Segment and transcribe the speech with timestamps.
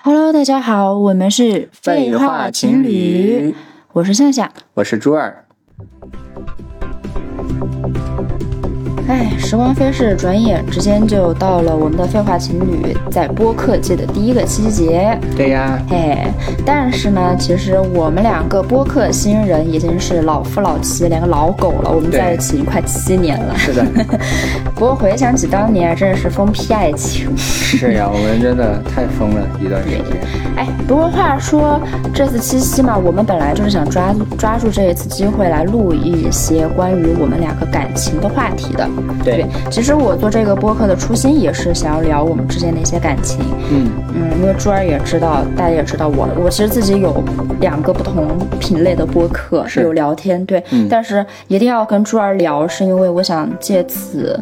[0.00, 3.52] Hello，大家好，我们是废话情侣，
[3.92, 4.52] 我是夏夏。
[4.74, 5.44] 我是朱二。
[9.08, 15.18] 哎，时光飞逝，转眼之间就到了我们的废话情侣在播客界的第一个七夕节。
[15.34, 16.18] 对呀，嘿嘿，
[16.66, 21.90] 但是呢，其实我们两个播客新人已经是老夫老妻，两个老狗了。
[21.90, 23.56] 我们在一起已经快七年了。
[23.56, 23.82] 是的，
[24.76, 27.34] 不过回想起当年，真的是疯批爱情。
[27.34, 30.04] 是呀，我们真的太疯了一段时间。
[30.56, 31.80] 哎，不过话说，
[32.12, 38.86] 这次七夕嘛，我们本来就是想抓抓住这一次机会来录一些关于我们两个感情的话题的。
[39.24, 43.40] 对，其实我做这个播客的初心也是想要聊我们之间的一些感情。
[43.70, 47.22] 嗯，嗯，因为珠儿也知道，大家也知道我，我其实自己有
[47.60, 48.26] 两个不同
[48.58, 54.38] 品类的播客，是有聊天，对，嗯但是一定要跟珠儿聊，是因为我想借此。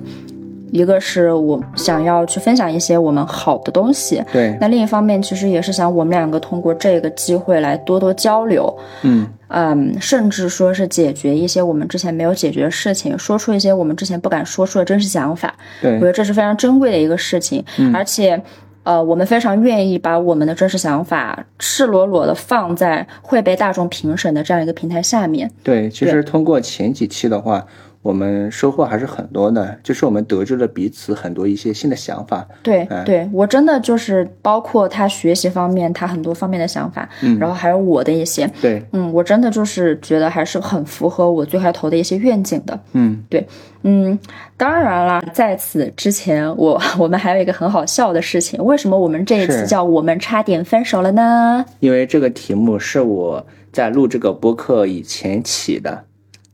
[0.76, 15.54] 一个是我想要去分享一些我们好的东西，对，那另一方面其实也是想我们两个通过这个机会来多多交流，嗯，嗯，甚至说是解决一些我们之前没有解决的事情，说出一些我们之前不敢说出的真实想法。
[15.80, 17.64] 对我觉，得这是非常珍贵的一个事情，
[17.95, 18.42] 而且。
[18.86, 25.51] 呃，我们非常愿意把我们的真实想法赤裸裸的放在会被大众评审的这样一个平台下面。
[25.64, 25.90] 对。
[25.90, 27.66] 其实通过前几期的话，
[28.07, 32.46] 我们收获还是很多的，就是我们得知了彼此很多一些新的想法。
[32.63, 42.79] 对，哎对我真的就是包括他学习方面，他很多方面的想法，嗯然后还有我的一些，对，嗯，我真的就是觉得还是很符合我最开头的一些愿景的。
[42.93, 43.45] 嗯，对
[43.82, 44.16] 嗯，
[44.57, 51.65] 当然了，在此之前，我 我们还有一个很好笑的事情，为什么我们这一次叫我们差点分手了呢？
[51.80, 56.04] 因为这个题目是我在录这个播客以前起的，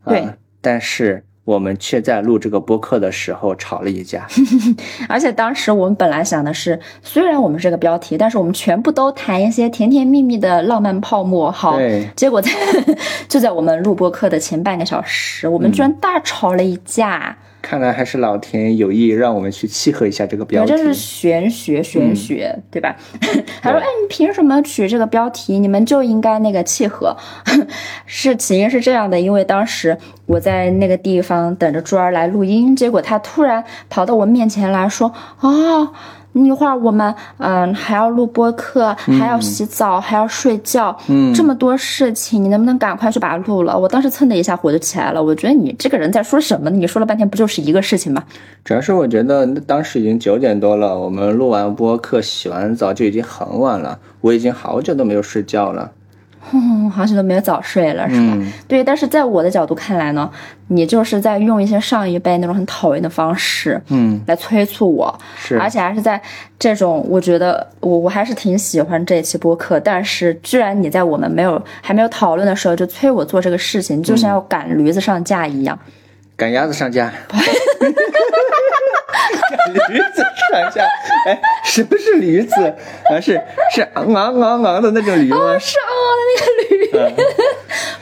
[0.05, 0.27] 啊对
[0.61, 4.27] 但是我们却在录这个播客的时候吵了一架。
[5.09, 11.51] 而且当时我们本来想的是，虽然我们这个标题，但是我们全部都谈一些甜甜蜜蜜的浪漫泡沫。
[11.51, 11.79] 好，
[12.15, 12.51] 结果在
[13.29, 17.37] 就在我们录播课的前半个小时，我们居然大吵了一架。
[17.63, 20.69] 看来还是老田有意让我们去契合一下这个标题。
[20.69, 22.97] 这是玄学，玄学，对吧？
[23.63, 25.59] 他说：“哎，你凭什么取这个标题？
[25.59, 27.17] 你们就应该那个契合。”
[28.05, 29.97] 是起因是这样的，因为当时
[30.27, 35.93] 我在那个地方等着珠儿来录音，结果他突然跑到我面前来说：“啊。”
[36.33, 43.79] 一会儿我们嗯还要录播课，还要洗澡，还要睡觉，嗯这么多事情，你能不能赶快去把它录了？
[43.79, 46.77] 我当时蹭的一下火就起来了，我觉得你这个人在说什么呢？
[46.77, 48.23] 你说了半天不就是一个事情吗？
[48.65, 55.91] 主要是我觉得当时已经九点多了，我们录完播客、洗完澡就已经很晚了，我已经好久都没有睡觉了。
[56.53, 58.33] 嗯， 好像都没有早睡了，是吧？
[58.37, 60.31] 嗯对，但是在我的角度看来呢，
[60.69, 66.21] 你就是在用一些上一辈那种很讨厌的方式嗯，来催促我，是而且还是在
[66.59, 75.79] 这种我觉得我我还是挺喜欢这一期播客，但是居然你在我们没有还没有讨论的时候就催我做这个事情，就像要赶驴子上架一样。
[76.37, 77.13] 赶鸭子上架。
[79.53, 80.83] 赶驴子上架，
[81.27, 82.55] 哎，什么是驴子？
[83.11, 83.41] 啊，是
[83.75, 85.57] 是昂昂昂昂的那种驴吗？
[85.59, 85.77] 是
[86.43, 86.47] 啊，
[86.93, 87.15] 那个驴，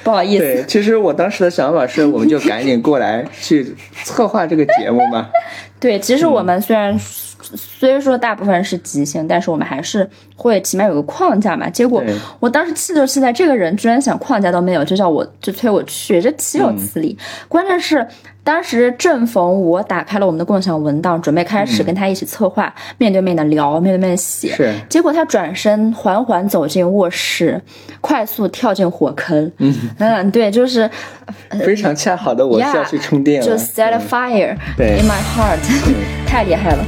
[0.02, 3.74] 不好意思，对，其实我当时的想法是，我们就赶紧过来去
[4.04, 5.28] 策划这个节目嘛。
[5.78, 10.06] 对，其实我们虽然、虽说大部分是即兴，但是我们还是
[10.36, 11.70] 会起码有个框架嘛。
[11.70, 12.04] 结果
[12.38, 17.16] 我当时气就气在这个人居然想框架都没有，就叫我就催我去，这岂有此理！
[17.48, 18.06] 关键是
[18.50, 24.52] 当时正逢我打开了我们的共享文档，准备开始跟他一起策划，面对面的聊，面对面地写。
[24.52, 27.62] 是，结果他转身缓缓走进卧室，
[28.00, 29.52] 快速跳进火坑。
[29.58, 30.90] 嗯嗯对，就是
[31.64, 33.46] 非常恰好的，我需要去充电了。
[33.46, 35.60] 就 set a fire 对 in my heart，
[36.26, 36.84] 太厉害了。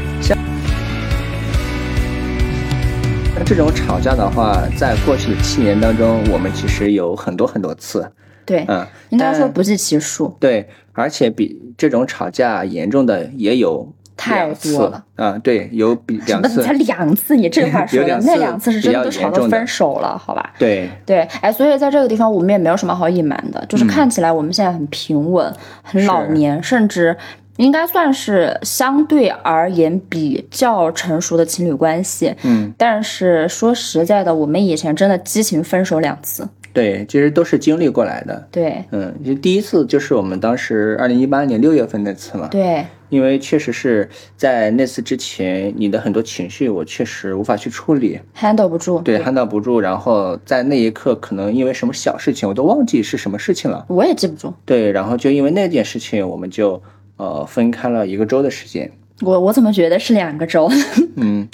[3.46, 8.10] 这种吵架的话，在过去的七年当中，我们其实有很多很多次。
[8.44, 10.36] 对，嗯，应该说不计其数。
[10.40, 20.52] 对，而且比这种吵架严重的也有太多了啊、对，有比两次才，两次，你这话 说的，两那两次是真的都吵到分手了，好吧？
[20.58, 25.52] 对，对，哎，所以在这个地方我们也没有什么好隐瞒的，就是看起来我们现在很平稳、
[25.82, 27.16] 很老年，甚至
[27.56, 32.34] 应该算是相对而言比较成熟的情侣关系。
[32.42, 36.46] 嗯，但是说实在的，我们以前真的激情分手两次。
[36.72, 38.48] 对，其实都是经历过来的。
[38.50, 44.08] 对嗯，就第一次就是我们当时二零一八年六月份那次嘛，对因为确实是
[44.38, 49.00] 在那次之前，你的很多情绪我确实无法去处理，，handle 不住。
[49.00, 54.54] 对，handle 不住，然后在那一刻可能因为什么小事情我都忘记是什么事情了，我也记不住。
[54.64, 56.82] 对，然后就因为那件事情我们就
[57.18, 58.90] 呃分开了一个周的时间，
[59.20, 60.70] 我我怎么觉得是两个周？
[61.16, 61.46] 嗯，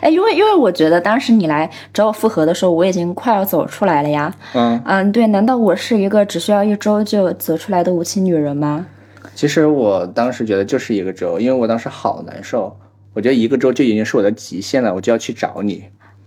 [0.00, 4.32] 哎，因为因为我觉得当时你来找我复合的时候，我已经快要走出来了呀。
[4.54, 8.86] 嗯，嗯，对，难道我是一个只需要一周就走出来的无情女人吗？
[9.34, 12.74] 其实我当时觉得就是一个周，因为我当时好难受，
[13.12, 15.84] 我觉得一个周就已经是我的极限了，我就要去找你。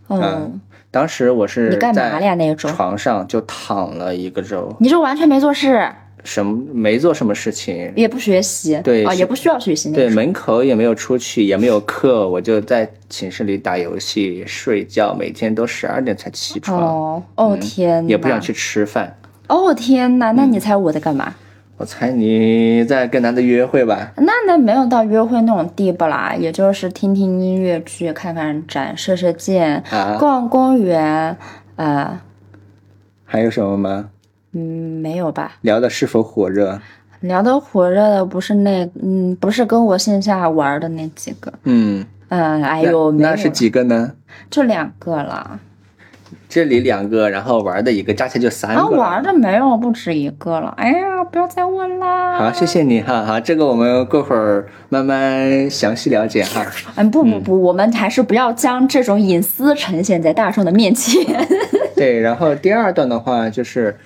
[0.09, 0.59] 嗯，
[0.91, 5.91] 当时我是你干嘛了呀那一周床上就躺了一个周，你就完全没做事，
[6.23, 10.09] 什么没做什么事情，也不学习，啊，对啊也不需要学习对。
[10.09, 19.15] 门口也没有出去，也没有课，我就在寝室里打游戏、睡觉，每天都十二点才起床，哦哦天呐，也不想去吃饭。
[19.47, 21.33] 哦天呐，那你猜我在干嘛？
[21.77, 24.11] 我猜你在跟男的约会吧？
[24.17, 31.37] 那那没有到约会那种地步啦，也就是听听音乐剧、看看展、射射箭、啊，逛公园，
[31.77, 32.19] 呃，
[33.23, 34.09] 还有什么吗？
[34.53, 35.53] 嗯，没有吧？
[35.61, 36.79] 聊的是否火热？
[37.21, 44.13] 聊的火热的不是那，嗯，不是跟我线下玩的那几个，嗯，嗯，哎那呦，那是几个呢？
[44.49, 45.59] 就两个了，
[46.47, 48.99] 这里两个，然后玩的一个，加起来就三啊，个啊。
[48.99, 52.37] 玩的没有不止一个了，哎呀，不要再问啦。
[52.39, 56.65] 好，谢谢你哈，好，这个我们过会儿慢慢详细了解哈。
[56.95, 61.21] 嗯，不不不，我们还是不要将这种隐私呈现在大众的面前。
[61.97, 63.97] 对，然后第二段的话就是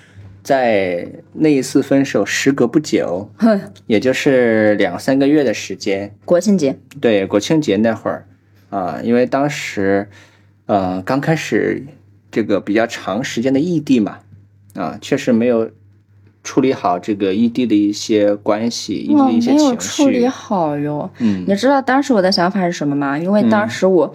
[0.44, 8.26] 在那一次分手时隔不久，哼，也就是两三个月的时间，国庆节，对，国庆节那会儿
[8.68, 10.06] 啊，因为当时
[10.66, 11.84] 呃刚开始
[12.30, 14.18] 这个比较长时间的异地嘛，
[14.74, 15.70] 啊，确实没有
[16.42, 21.10] 处理好这个异地的一些关系，异地我的一些没有处理，好哟。
[21.20, 23.18] 嗯你知道当时我的想法是什么吗？
[23.18, 24.14] 因为当时我，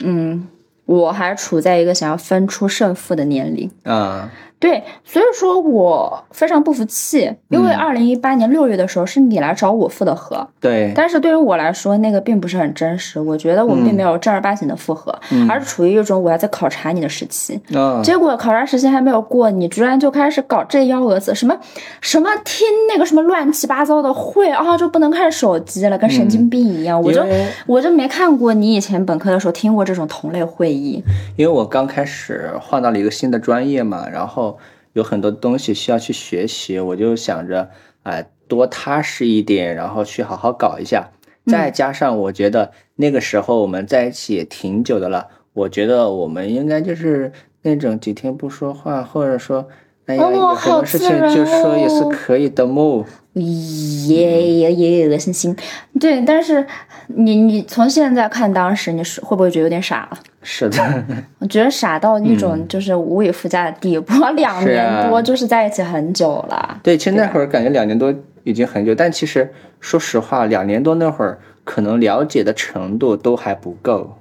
[0.00, 0.48] 嗯，
[0.86, 3.70] 我还处在一个想要分出胜负的年龄。
[3.84, 13.18] 啊，对，所以说我非常不服气，因为二零一八年六月的时候是你来找我复的合，对，但是对于我来说，那个并不是很真实。
[13.18, 15.18] 我觉得我们并没有正儿八经的复合，
[15.48, 17.58] 而是处于一种我要在考察你的时期。
[17.74, 21.56] 啊，结果考察时期还没有过，你居然就开始搞这幺蛾子，什么
[22.02, 27.00] 什么听那个什么乱七八糟的会啊，就不能看手机了，跟神经病一样。
[27.02, 27.24] 我就
[27.66, 31.02] 我就没看过你以前本科的时候听过这种同类会议。
[31.36, 34.49] 因为我刚开始换到了一个新的专业嘛，然后
[34.92, 37.70] 有很多东西需要去学习，我就想着，
[38.02, 41.10] 哎，多踏实一点，然后去好好搞一下。
[41.46, 47.32] 再加上我觉得那个时候我们在一起也挺久的了，我觉得我们应该就是
[47.62, 49.66] 那种几天不说话，或者说，
[50.06, 53.04] 哎呀，哦有什么事情就说也是哦可以的嘛。
[53.34, 55.56] 也也也恶心心，
[56.00, 56.66] 对，但是
[57.06, 60.18] 你你从现在看当时你是会不会觉得有点傻了？
[60.42, 61.04] 是的，
[61.38, 66.80] 我觉得傻到那种就是无以复加的地步， 两年多就是在一起很久了。
[66.82, 68.14] 对，其实那会儿感觉两年多
[68.44, 74.16] 已经很久，但其实说实话，两年多那会儿可能了解的程度都还不够。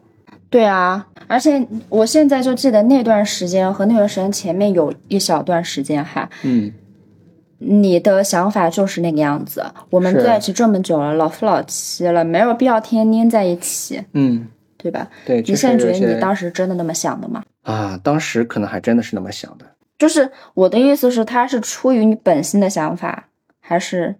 [0.50, 6.74] 对啊，而且我现在就记得那段时间和那段时间前面有一小段时间哈，嗯，
[7.60, 9.64] 你的想法就是那个样子。
[9.92, 14.48] 我们在一起这么久了，老夫老妻了，没有必要天天黏在一起，嗯，
[14.82, 15.10] 对吧？
[15.26, 17.44] 对，你现在觉得你当时真的那么想的吗？
[17.64, 19.66] 啊，当时可能还真的是那么想的。
[19.98, 23.28] 就是我的意思是，他是出于你本心的想法，
[23.60, 24.16] 还是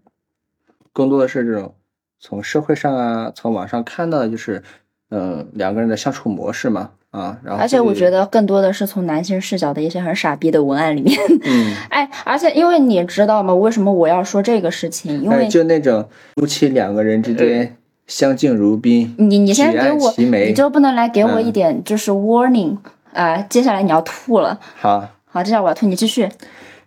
[0.92, 1.74] 更多的是这种
[2.20, 4.62] 从社会上啊，从网上看到的，就是
[5.10, 11.18] 嗯、两个人的相处模式嘛啊，然后而且我觉得，更多的是从男性视角的一些很傻逼的文案里面。
[11.46, 13.56] 嗯， 哎，而且因为你知道吗？
[13.56, 15.24] 为什么我要说这个事情？
[15.24, 17.78] 因哎为就那种夫妻两个人之间
[18.10, 22.76] 相敬如宾，你你先给我，你就不能来给我嗯一点就是 warning
[23.14, 24.60] 啊、接下来你要吐了。
[24.76, 25.08] 好。
[25.32, 26.28] 好，接下来我要吐，你继续。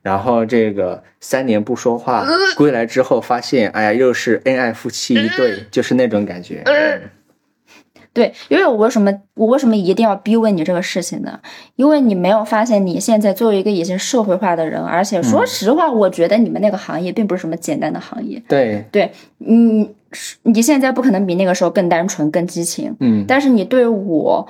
[0.03, 2.27] 然后这个三年不说话，
[2.57, 6.65] 归来之后发现，哎呀，又是恩爱夫妻一对，就是那种感觉。
[8.13, 11.39] 对，因为我为什么我为什么一定要逼问你这个事情呢？
[11.77, 18.43] 因为你没有发现你现在作为一个已经社会化的人，而且说实话，我觉得你们那个行业并不是什么简单的行业。
[18.49, 19.89] 对，对，嗯，是
[20.43, 24.47] 你现在不可能比那个时候更单纯、更激情，嗯但是你对我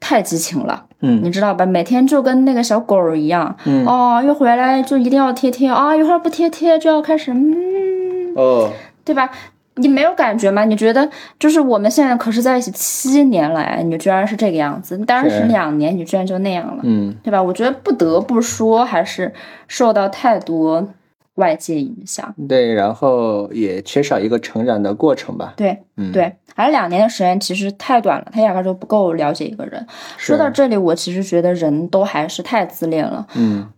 [0.00, 0.84] 太激情了。
[1.00, 1.66] 嗯你知道吧？
[1.66, 8.70] 每天就跟那个小狗儿一样，嗯哦，一回来就一定要贴贴啊，一会儿不贴贴就要开始，嗯，哦，
[9.04, 9.30] 对吧？
[9.78, 10.64] 你没有感觉吗？
[10.64, 11.06] 你觉得
[11.38, 17.42] 就是我们现在可是在一起七年了，哎，你居然是这个样子，当时是两年你居然就那样了，嗯，对吧？
[17.42, 19.30] 我觉得不得不说，还是
[19.68, 20.88] 受到太多
[21.36, 22.34] 外界影响。
[22.46, 25.54] 对，然后也缺少一个成长的过程吧。
[25.56, 29.86] 对，嗯，，对，而两年的时间其实太短了，他压根儿就不够了解一个人。
[30.18, 33.26] 说到这里，我其实觉得人都还是太自恋了。
[33.34, 33.68] 嗯，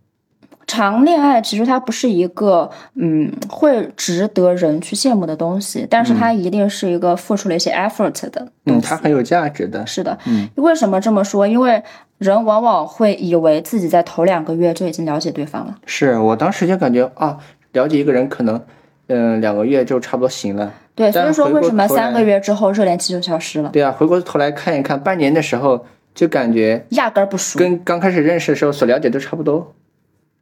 [0.67, 9.87] 长恋爱其实它不是一个嗯会值得人去羡慕的东西，但是它一定是一个付出了一些 effort 的嗯，它很有价值的。
[9.87, 11.47] 是的，嗯，为什么这么说？
[11.47, 11.83] 因为
[12.19, 15.77] 人往往会以为自己在头两个月就已经了解对方了。
[15.87, 17.39] 是我当时就感觉啊，
[17.73, 18.61] 了解一个人可能，
[19.07, 20.73] 嗯、两个月就差不多行了。
[20.95, 23.71] 对，所以说为什么三个月之后热恋期就消失了？
[23.71, 29.75] 对啊，回过头来看一看，半年的时候就感觉压根儿不熟，跟刚开始认识的时候所了解都差不多。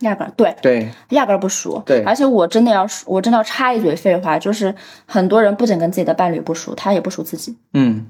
[0.00, 1.82] 压根儿对，对，压根儿不熟。
[1.86, 4.74] 对而且我真的要说，我真的要插一嘴废话，就是
[5.06, 7.56] 很多人不仅跟自己的伴侣不熟，他也不熟自己。
[7.74, 8.06] 嗯，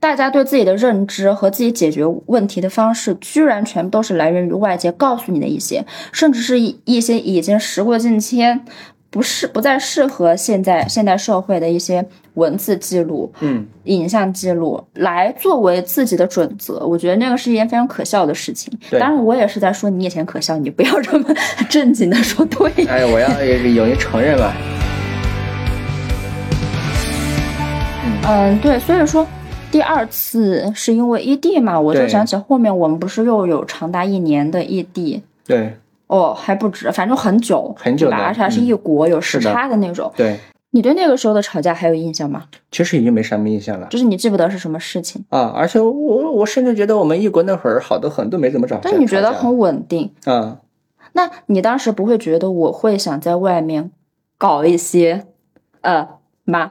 [0.00, 8.64] 大家对自己的认知和自己解决问题的方式，居然全部都是来源于外界告诉你的一些，甚至是一一些已经时过境迁，
[9.10, 16.86] 不适不再适合现在现代社会的一些文字记录、嗯，影像记录来作为自己的准则。
[16.86, 18.72] 我觉得那个是一件非常可笑的事情。
[18.88, 21.34] 对当然，我也是在说你以前可笑，你不要这么
[21.68, 22.86] 正经的说对。
[22.86, 24.54] 哎，我要勇于承认吧。
[28.30, 29.26] 嗯，对，所以说
[29.70, 35.22] 第二次是因为异地嘛，我就想起后面我们不是又有长达一年的异地。
[35.46, 38.16] 对哦，还不止，反正很久，很久吧？
[38.16, 40.10] 而且还是嗯异国，有时差的那种。
[40.16, 40.38] 对，
[40.70, 42.44] 你对那个时候的吵架还有印象吗？
[42.70, 45.52] 其实已经没什么印象了就是你记不得是什么事情，啊。
[45.54, 48.80] 而且我我甚至觉得我们异国那会儿好的很，都没怎么吵架。
[48.84, 50.10] 但你觉得很稳定。
[50.24, 50.58] 啊？
[51.12, 53.90] 那你当时不会觉得我会想在外面
[54.38, 55.26] 搞一些，
[55.82, 56.08] 呃
[56.44, 56.70] 吗？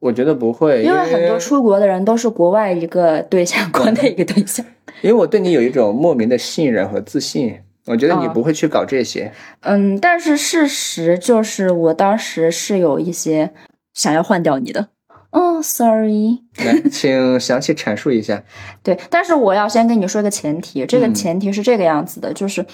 [0.00, 4.64] 我觉得不会，因因为很多出国的人都是国外一个对象，国内一个对象。
[5.02, 9.32] 因为我对你有一种莫名的信任和自信，我觉得你啊不会去搞这些。
[9.60, 13.52] 嗯，但是事实就是我当时是有一些
[13.94, 14.88] 想要换掉你的。
[15.30, 16.38] 哦，sorry。
[16.64, 18.42] 来，请详细阐述一下。
[18.82, 22.64] 对，但是我要先跟你说一个前提，这个嗯前提是这个样子的，就是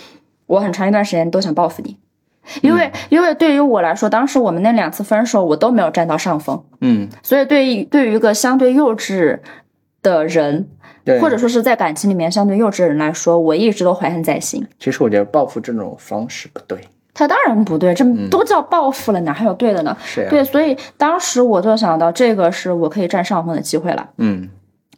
[0.47, 1.97] 我很长一段时间都想报复你，
[2.63, 9.39] 因嗯为、因为对于我来说，当时我们那两次分手，我都没有占到上风，嗯，所以对于对于一个相对幼稚
[10.03, 10.69] 的人，
[11.05, 14.67] 对，或者说是在感情里面相对幼稚的人来说，我一直都怀恨在心。
[14.79, 16.79] 其实我觉得报复这种方式不对。
[17.17, 19.97] 他当然不对，这都叫报复了，哪还有对的呢？
[20.29, 24.11] 对，所以当时我就想到，这个是我可以占上风的机会了。
[24.19, 24.51] 嗯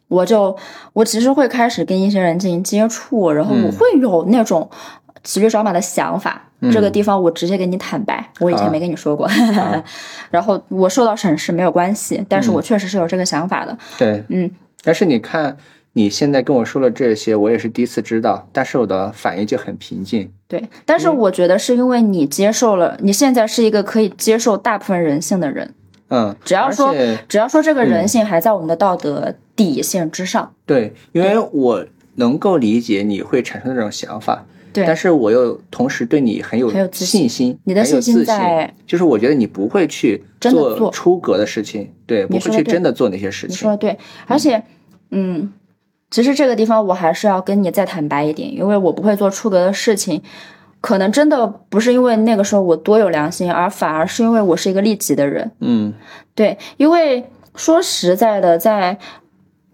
[0.07, 0.57] 我就
[0.93, 4.69] 我其实会开始跟一些人进行接触，然后我嗯会有那种
[5.21, 6.46] 骑驴找马的想法。
[6.59, 9.29] 嗯这个地方我直接跟你坦白，我以前没跟你说过。
[10.31, 13.77] 然后我受到审视没有关系，但是我确实是有这个想法的。
[13.97, 14.49] 对，嗯。
[14.83, 15.57] 但是你看，
[15.93, 20.31] 你现在跟我说了这些，我也是第一次知道，但是我的反应就很平静。
[20.47, 25.73] 对，但是我觉得是因为你接受了，你现在是一个可以接受大部分人性的人，
[26.09, 26.95] 嗯，只要说
[27.27, 30.53] 只要说这个人嗯性还在我们的道德底线之上。
[30.65, 31.85] 对，因为我
[32.15, 34.45] 能够理解你会产生这种想法，
[34.77, 43.53] 对但是我又同时对你很有很有自信信心，你的自在就是我觉得你不会去做出格的事情，对，不会去真的做那些事情。
[43.53, 44.61] 你说的对，而且，
[45.11, 45.51] 嗯，
[46.11, 50.21] 其实这个地方我还是要跟你再坦白一点，因为我不会做出格的事情，
[50.79, 55.51] 可能真的不是因为那个时候我多有良心，而反而是因为我是一个利己的人。
[55.59, 55.93] 嗯
[56.35, 58.97] 对，因为说实在的，在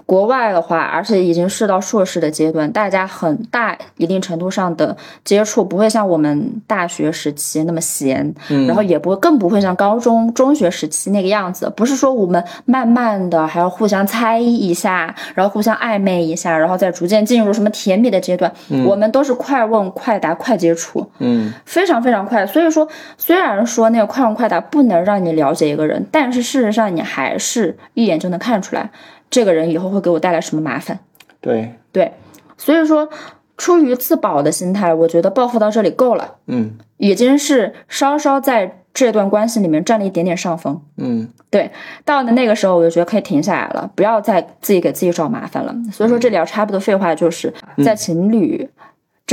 [0.05, 11.71] 国外的话，而且已经是到硕士的阶段，大家很大一定程度上的接触不会像我们大学时期那么闲，嗯，然后也不更不会像高中、中学时期那个样子。
[11.75, 18.51] 不是说我们慢慢的还要互相猜一下，然后互相暧昧一下，然后再逐渐进入什么甜蜜的阶段。
[18.85, 22.45] 我们都是快问快答、快接触，嗯非常非常快。
[22.45, 28.89] 所以说，虽然说那个快问快答不能让你了解一个人，但是事实上你还是一眼就能看出来
[29.33, 30.99] 这个人以后会给我带来什么麻烦。
[31.41, 32.13] 对，对，
[32.55, 33.09] 所以说
[33.57, 36.35] 出于自保的心态，我觉得报复到这里够了。
[36.45, 40.79] 嗯已经是稍稍在这段关系里面占了一点点上风。
[40.97, 41.71] 嗯对，
[42.05, 45.75] 到了那个时候，我就觉得可以停下来了，不要再自己给自己找麻烦了。
[45.91, 47.51] 所以说，这里要插不多废话就是，
[47.83, 48.69] 在情侣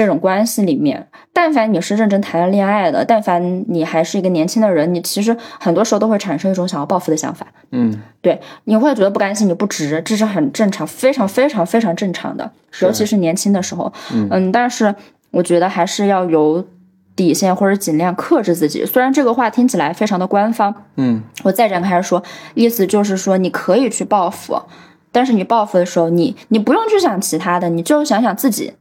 [0.01, 7.47] 这种关系里面，但凡你是认真谈了恋爱的，但凡你还是一个年轻的人，你其实很多时候都会产生一种想要报复的想法。
[7.73, 13.93] 嗯，对，你会觉得不甘心，你不值，这是很正常，非常非常非常正常的，尤其是年轻的时候。
[14.15, 14.95] 嗯但是
[15.33, 16.67] 我觉得还是要有
[17.15, 18.87] 底线，或者尽量克制自己。
[18.87, 22.23] 虽然这个话听起来非常的官方，嗯我再展开说，
[22.55, 24.63] 意思就是说你可以去报复，
[25.13, 28.73] 但是你报复的时候，你你不用去想其他的，你就想想自己，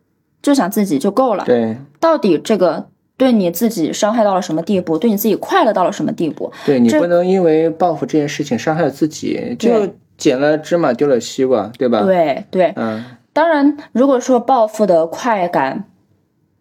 [0.42, 1.44] 就想自己就够了。
[1.46, 6.52] 对到底这个对你自己伤害到了什么地步，对你自己快乐到了什么地步？
[6.66, 15.86] 对，你不能因为报复这件事情伤害了自己，就捡了芝麻丢了西瓜，对吧？，对对，嗯当然，如果说报复的快感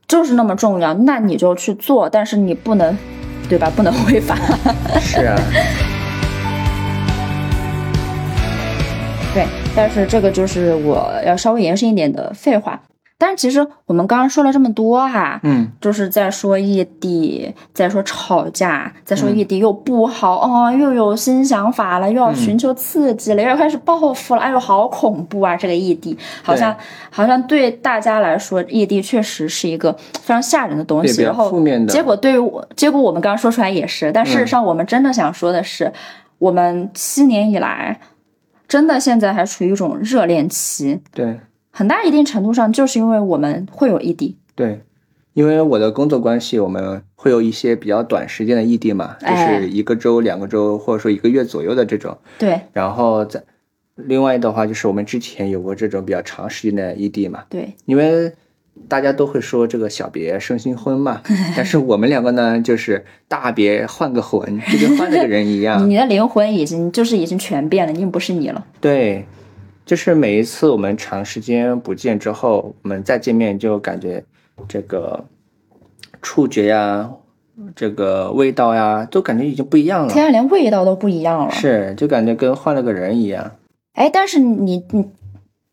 [0.07, 2.97] 就是那么重要，那你就去做，但是你不能，
[3.49, 3.71] 对吧？
[3.75, 4.37] 不能违法。
[5.01, 5.37] 是啊，
[9.35, 12.81] 对，但是这个就是我要稍微延伸一点的废话。
[13.21, 25.57] 但是其实我们刚刚说了这么多哈，嗯，就是在说异地，在说吵架，在说异地又不好，哦，又有新想法了，又要寻求刺激了，又要开始报复了，哎呦，好恐怖啊！
[25.57, 26.77] 这个异地好像
[27.11, 31.25] 好像对大家来说，异地确实是一个非常吓人的东西。
[31.25, 35.93] 然后负面的结果对于我，结果我们刚刚说出来也是，但事实上我们真的想说的是，
[36.39, 37.99] 我们七年以来，
[38.69, 41.01] 真的现在还处于一种热恋期。
[41.13, 41.41] 对。
[41.79, 44.81] 很大一定程度上就是因为我们会有异地，对，
[45.33, 52.19] 因为我的工作关系，我们会有一些比较短时间的异地嘛，就是一个周、两个周，或者说一个月左右的这种。
[52.37, 52.63] 对。
[52.73, 53.45] 然后在
[53.95, 57.45] 另外的话，就是我们之前有过这种比较长时间的异地嘛。
[57.49, 57.73] 对。
[57.85, 58.33] 因为
[58.89, 61.23] 大家都会说这个小别胜新婚嘛，
[61.57, 65.79] 但是我们两个呢，就是大别换个魂，就跟换了个人一样。
[65.89, 68.67] 你的灵魂已经就是已经全变了，已经不是你了。
[68.81, 69.25] 对。
[69.89, 74.23] 就是每一次我们长时间不见之后，我们再见面就感觉
[74.69, 75.25] 这个
[76.21, 77.11] 触觉呀、
[77.75, 80.13] 这个味道呀，都感觉已经不一样了。
[80.13, 81.51] 天啊，连味道都不一样了。
[81.51, 83.53] 是，就感觉跟换了个人一样。
[83.95, 85.07] 哎，但是你你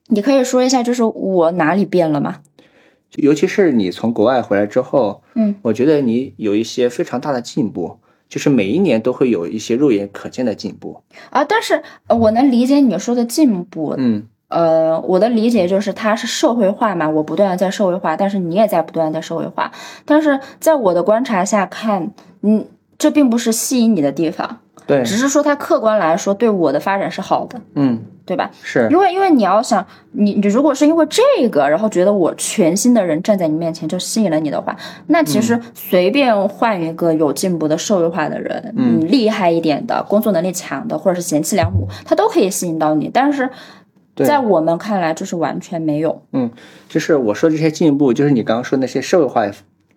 [0.07, 2.37] 你可以说一下，就是我哪里变了吗？
[3.17, 7.99] 尤其是你从国外回来之后，嗯，我觉得你有一些非常大的进步。
[8.27, 11.01] 就是每一年都会有一些肉眼可见的进步。
[11.29, 19.71] 啊，但是我能理解你说的进步，嗯，呃，我的理解就是它是社会化嘛，我不断的在社会化，但是你也在不断的社会化，
[20.05, 22.65] 但是在我的观察下看，嗯，
[22.97, 24.59] 这并不是吸引你的地方。
[24.87, 28.49] 对，只是说它客观来说对我的发展是好的，嗯，对吧？
[28.63, 34.75] 是因为因为你要想你你如果是因为这个，然后觉得我全新的人站在你面前就吸引了你的话，
[35.07, 43.09] 那其实随便换一个有进步的社会化的人，嗯，厉害一点的工作能力强的，或者是贤妻良母，他都可以吸引到你。
[43.13, 43.49] 但是
[44.15, 46.23] 在我们看来，就是完全没有。
[46.33, 46.49] 嗯，
[46.89, 49.51] 就是我说这些进步，就是你刚刚说那些社会化。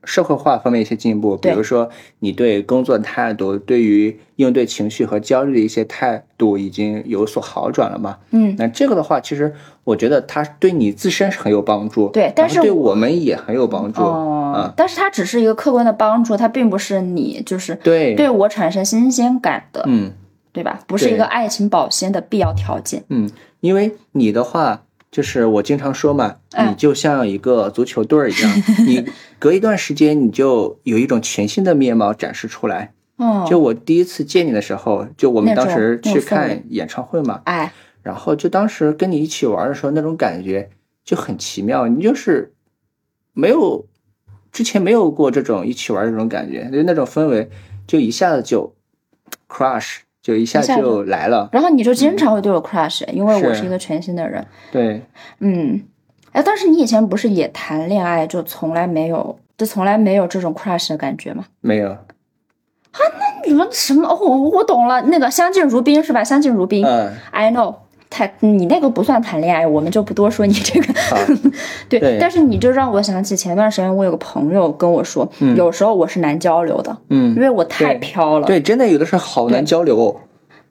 [0.05, 1.89] 社会化方面一些进步，比如说
[2.21, 8.19] 你对工作态度，对于应对情绪和焦虑的一些态度已经有所好转了嘛？
[8.31, 14.73] 嗯，那这个的话，其实我觉得它对你自身是很有帮助，对，但是对我们也很有帮助哦。
[14.77, 20.13] 但是它只是一个客观的帮助，它并不是你就是对对我产生新鲜感的，嗯，
[20.53, 20.81] 对吧？
[20.87, 23.05] 不是一个爱情保鲜的必要条件。
[23.09, 23.29] 嗯，
[23.61, 24.83] 因为你的话。
[25.11, 28.53] 就是我经常说嘛，你就像一个足球队儿一样，
[28.87, 29.05] 你
[29.39, 32.93] 隔一段时间你就有一种全新的面貌展示出来。
[33.17, 40.71] 哦，就我第一次见你的时候，就我们当时去看演唱会嘛，哎，然后就当时跟你一起玩的时候，那种感觉
[41.05, 42.53] 就很奇妙，你就是
[43.33, 43.87] 没有
[44.53, 47.51] 之前没有过这种一起玩这种感觉，就那种氛围，
[47.87, 48.75] 就一下子就
[49.49, 49.99] crush。
[50.29, 54.47] 就一下就来了，然后你就经常会对我 crush，因为我是一个全新的人。
[54.71, 55.01] 对，
[55.41, 55.83] 嗯，
[56.33, 61.47] 哎，但是你以前不是也谈恋爱，就从来没有，就从来没有这种 crush 的感觉吗？
[61.63, 61.89] 没有。
[61.93, 64.07] 啊，那你们什么？
[64.07, 64.17] 哦，
[64.53, 66.23] 我懂了，那个相敬如宾是吧？
[66.23, 66.85] 相敬如宾。
[66.85, 67.77] 嗯，I know。
[68.11, 70.95] 谈你那个不算谈恋爱，我们就不多说你这个。
[71.89, 78.47] 对，但是你就让我想起前段时间我有个朋友跟我说，有时候我是难交流的，嗯，因为我太飘了。
[78.47, 80.21] 对，真的有的时候好难交流。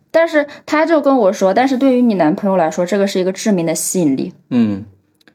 [0.09, 4.33] 但是他就跟我说，但是对于你男朋友来说，这个是一个致命的吸引力。
[4.49, 4.85] 嗯，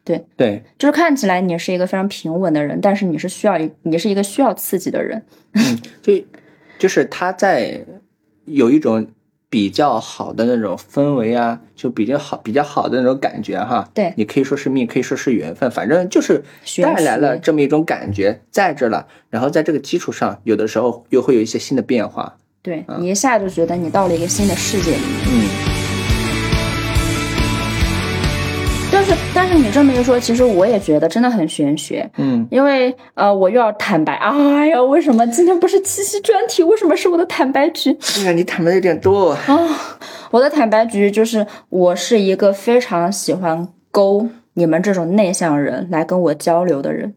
[0.05, 5.23] 对对，就是看起来你是一个非常平稳的人，但是你是需要一，你是一个需要刺激的人。
[5.55, 6.13] 嗯，就
[6.79, 7.85] 就是他在
[8.47, 9.07] 有一种。
[9.53, 13.87] 比较好的那种氛围啊，就比较好、比较好的那种感觉哈。
[13.93, 16.43] 对，你可以说是命，可以说是缘分，反正就是
[16.83, 19.07] 带来了这么一种感觉在这了。
[19.29, 22.39] 然后在这个基础上，有的时候又会有一些新的变化。
[22.63, 25.03] 对你一下就觉得你到了一个新的世界里。
[25.31, 25.62] 嗯。
[28.93, 32.09] 但是，但是你这么一说，其实我也觉得真的很玄学。
[32.19, 34.13] 嗯，因为呃，我又要坦白。
[34.15, 36.63] 哎呀，为什么今天不是七夕专题？
[36.63, 37.97] 为什么是我的坦白局？
[38.19, 39.99] 哎呀，你坦白的有点多啊！
[40.31, 47.15] 我的坦白局就是，我是一个非常喜欢勾你们这种内向人来跟我交流的人。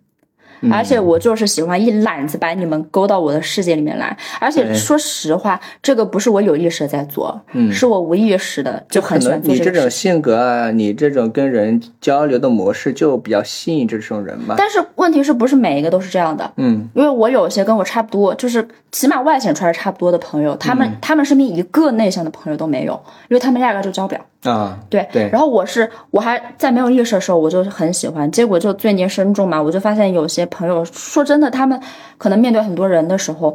[0.71, 4.17] 而且我就是喜欢一揽子把你们勾到我的世界里面来。
[4.39, 14.55] 而且说实话，这个不是我有意识在做，嗯，是我无意识的就很喜欢做这你这种性格啊，你这种跟人交流的模式就比较吸引这种人嘛。
[14.57, 16.51] 但是问题是不是每一个都是这样的？
[16.57, 22.93] 嗯，因为我有些跟我差不多，就是起码外显出来差不多的朋友，他们、嗯他们身边一个内向的朋友都没有，
[23.27, 24.21] 因为他们压根就交不了。
[24.49, 31.77] 啊，对对然后我是我还在没有意识的时候，我就很喜欢，结果就罪孽深重嘛，我就发现有些朋友说真的，他们
[32.17, 33.53] 可能面对很多人的时候，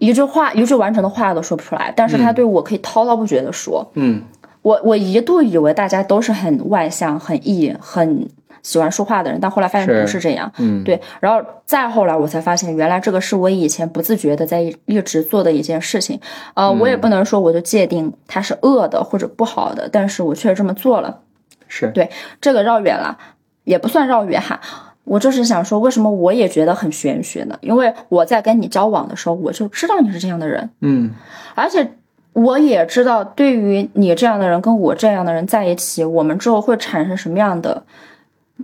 [0.00, 3.88] 一句话一句完整的话都说不出来，但是他对我可以滔滔不绝的说。
[3.94, 4.20] 嗯
[4.62, 8.26] 我我一度以为大家都是很外向、很 E、很
[8.64, 10.50] 喜欢说话的人，但后来发现不是这样。
[10.58, 16.18] 嗯，对，然后再后来我才发现，原来这个是我以前不自觉的在一一直做的一件事情。
[16.54, 21.20] 呃，我也不能说我就界定它是恶的或者不好的，但是我确实这么做了。
[21.68, 23.16] 是对这个绕远了，
[23.64, 24.60] 也不算绕远哈。
[25.04, 27.58] 我就是想说，为什么我也觉得很玄学呢？
[27.60, 31.10] 因为我在跟你交往的时候，我就知道你是这样的人，嗯
[31.54, 31.92] 而且
[32.32, 37.84] 我也知道，对于你这样的人跟我这样的人在一起，我们之后会产生什么样的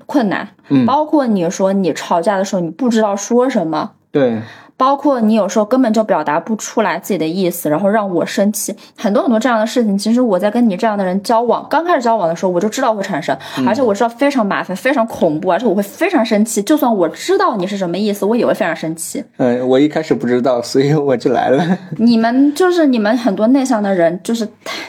[0.07, 0.49] 困难。
[0.69, 3.93] 嗯包括你说你吵架的时候，你不知道说什么。
[4.13, 4.41] 对，
[4.81, 9.99] 包括你有时候根本就表达不出来自己的意思，然后让我生气，很多很多这样的事情。
[9.99, 16.63] 其实我在跟你这样的人交往，刚开始交往的时候，我就知道会产生，而且我知道非常麻烦、非常恐怖，而且我会非常生气。
[16.63, 19.23] 就算我知道你是什么意思，我也会非常生气。
[19.37, 21.79] 嗯，我一开始不知道，所以我就来了。
[21.99, 24.81] 你们就是你们很多内向的人，就是太、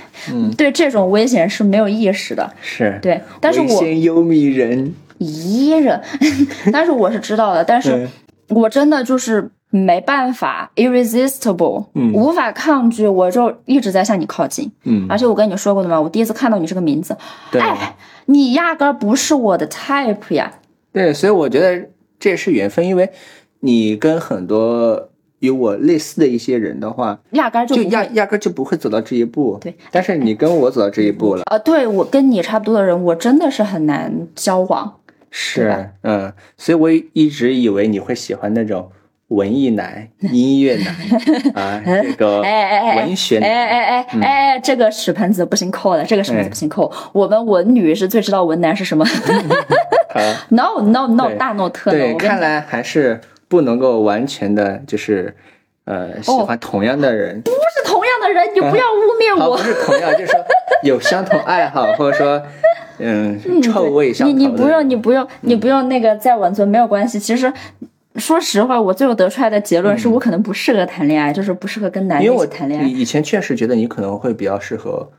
[0.56, 2.50] 对这种危险是没有意识的。
[2.62, 4.94] 是，对，但是我险又迷人。
[5.20, 6.02] 咦人，
[6.72, 8.10] 但是我是知道的，但是嗯
[8.56, 14.72] 我真的就是没办法，irresistible，、嗯无法抗拒，我就一直在向你靠近。
[14.84, 17.18] 嗯，而且我跟你说过的嘛，我第一次看到你这个名字，
[17.52, 20.52] 对哎，你压根儿不是我的 type 呀。
[20.92, 23.10] 对，所以我觉得这也是缘分，因为
[23.62, 28.04] 你跟很多有我类似的一些人的话，压根儿就就压。
[28.08, 29.58] 压根儿就不会走到这一步。
[29.62, 34.98] 对，但是你跟我走到这一步了，呃，对我跟你差不多的人，我真的是很难交往。
[35.30, 38.92] 是，嗯，所以我一直以为你会喜欢那种
[39.32, 43.50] 文艺男、 音乐男 啊，这个哎哎哎，文学哎男。
[43.50, 46.92] 哎哎哎哎，这个屎盆子不行扣的，这个屎盆子哎不行扣。
[47.14, 49.06] 我们文女是最知道文男是什么。
[50.50, 51.98] no no no，大 no 特 no。
[51.98, 55.34] 对，看来还是不能够完全的，就是
[55.86, 57.42] 呃，喜欢同样的人。
[57.42, 59.64] 不是同样的人，你不要污蔑好，我不。
[59.64, 60.40] 是同样，就是说
[60.84, 62.42] 有相同爱好，或者说
[63.00, 64.58] 嗯，臭味相你投的人。
[64.58, 67.18] 你不用，你不用，你不用那个再挽尊，没有关系。
[67.18, 67.52] 其实，
[68.16, 72.88] 说实话，我最后得出来的结论是我可能不适合谈恋爱，就是不适合跟男的一起谈恋爱。
[72.88, 75.10] 以前确实觉得你可能会比较适合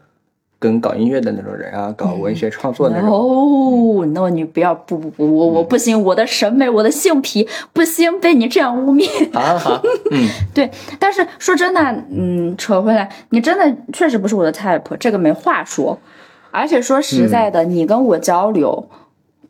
[0.58, 3.10] 跟搞音乐的那种人啊，搞文学创作那种。
[3.10, 9.08] 哦，那你不要不不不，我我不行，我的审美，我的性癖不行，被你这样污蔑。
[9.32, 15.98] 好好好，嗯， 对，但是说真的，嗯，扯回来，你真的确实不是我的 type，这个没话说。
[16.50, 18.86] 而且说实在的，你跟我交流，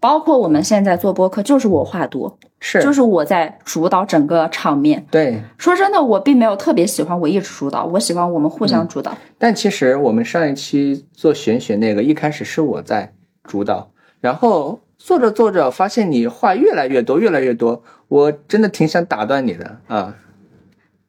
[0.02, 5.06] 包括我们现在做播客，就是我话多，是，就是我在主导整个场面。
[5.12, 5.40] 对。
[5.56, 9.16] 说真的，我并没有特别喜欢我一直主导，我喜欢我们互相主导。
[9.38, 13.12] 但其实我们上一期做玄学那个，一开始是我在
[13.44, 20.16] 主导，然后做着做着发现你话越来越多，越来越多，我真的挺想打断你的啊！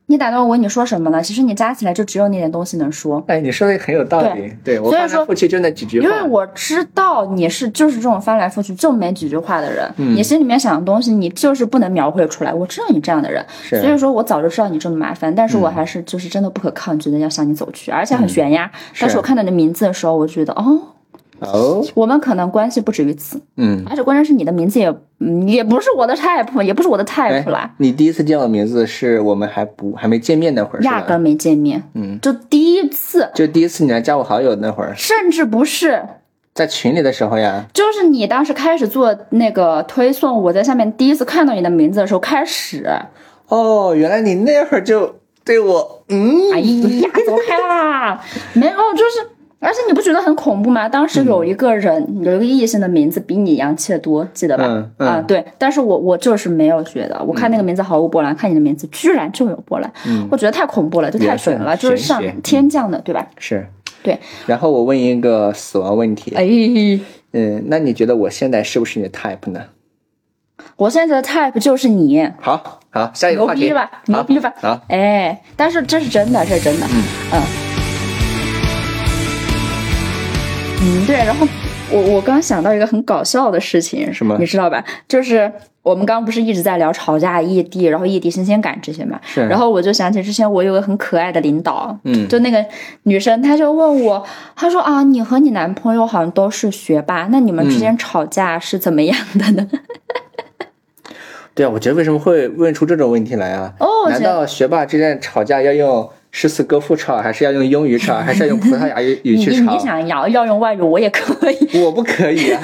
[0.08, 1.22] 你打断我，你说什么呢？
[1.24, 3.24] 其实你加起来就只有那点东西能说。
[3.28, 12.54] 哎，你说的很有道理，对我翻来所以说覆去就那几句话，因为我知道你是就是这种翻来覆去就没几句话的人，嗯你心里面想的东西你就是不能描绘出来。
[12.54, 18.70] 我知道你这样的人，所以说我早就知道你这么麻烦，但是我还是就是真的不可抗拒的要向你走去，而且很悬呀。
[19.00, 20.80] 但是我看到你的名字的时候，我就觉得哦，
[21.52, 36.02] 哦，我们可能关系不止于此，嗯，而且关键是你的名字也嗯也不是我的 type，也不是我的 type 啦，你第一次见我名字是我们还不还没见面那会儿，压根儿没见面，嗯，就第一次，就第一次你来加我好友那会儿，甚至不是。
[36.54, 42.88] 在群里的时候呀，就是你当时开始做那个推送，我在下面第一次看到你的名字的时候开始，
[43.48, 48.24] 哦，原来你那会儿就对我，嗯，哎呀，走开啦！
[48.54, 49.28] 没有，就是，
[49.64, 50.90] 而且你不觉得很恐怖吗？
[50.90, 54.66] 当时有一个人，有一个异性的名字比你洋气的多，记得吧？
[54.68, 55.08] 嗯嗯。
[55.08, 55.44] 啊，对。
[55.58, 60.28] 但是我我就是没有觉得，我看那个名字毫无波澜，看你的名字居然就有波澜，嗯。
[60.30, 63.26] 我觉得太恐怖了，就太准了，就是上天降的，对吧？
[63.38, 63.66] 是，
[64.04, 64.20] 对。
[64.46, 66.46] 然后我问一个死亡问题，哎，
[67.32, 69.62] 嗯，那你觉得我现在是不是你的 type 呢？
[70.76, 72.30] 我现在的 type 就是你。
[72.40, 74.54] 好，好，下一个话题，牛逼吧，牛逼吧！
[74.58, 77.04] 好，哎，但是这是真的，这是真的，嗯。
[77.34, 77.63] 嗯
[80.86, 81.16] 嗯，对。
[81.16, 81.48] 然后
[81.90, 84.84] 我我刚想到一个很搞笑的事情，什么你知道吧？
[85.08, 85.50] 就是
[85.82, 89.20] 我们刚刚不是一直在聊吵架、异地，然后异地新鲜感这些嘛。
[89.24, 92.64] 是然后我就想起之前我有个很可爱的领导，嗯就那个
[93.04, 99.70] 女生，她就问我，她说啊，你和你男朋友好像都是学霸，那你们之嗯间吵架是怎么样的呢？
[101.56, 103.74] 对啊，我觉得为什么会问出这种问题来啊？
[103.80, 109.80] 哦我难道学霸之间吵架要用诗词歌赋唱，还是要用英语唱，还是要用葡萄牙语 语你你？
[109.80, 111.80] 想要要用外语，我也可以。
[111.80, 112.60] 我不可以啊，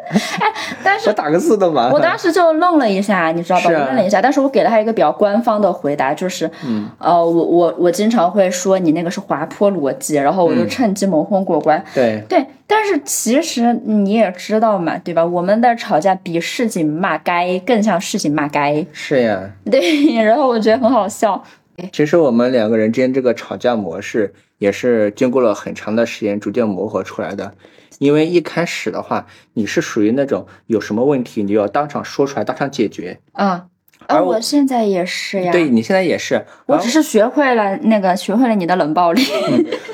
[0.82, 1.92] 但是我打个字都麻烦。
[1.92, 3.64] 我当时就愣了一下，你知道吧？
[3.66, 11.84] 我愣了一下，但是我给了他一个比较官方的回答，就是，嗯，呃，我我我经常会说你那个是滑坡逻辑，然后我就嗯趁机蒙混过关。
[11.94, 15.22] 对，对，但是其实你也知道嘛，对吧？
[15.22, 19.38] 我们的吵架比市井骂街更像市井骂街，是呀。
[19.70, 20.14] 对。
[20.24, 21.42] 然后我觉得很好笑，
[21.92, 27.54] 其实我们两个人之间这个吵架模式，也是经过了很长的时间逐渐磨合出来的。
[27.98, 33.20] 因为一开始的话，你是属于那种有什么问题你就要当场说出来，当场解决。
[33.32, 33.68] 嗯。
[34.08, 39.22] 而而我我现在也是呀，对你现在也是，我只是学会了那个，学会了你的冷暴力。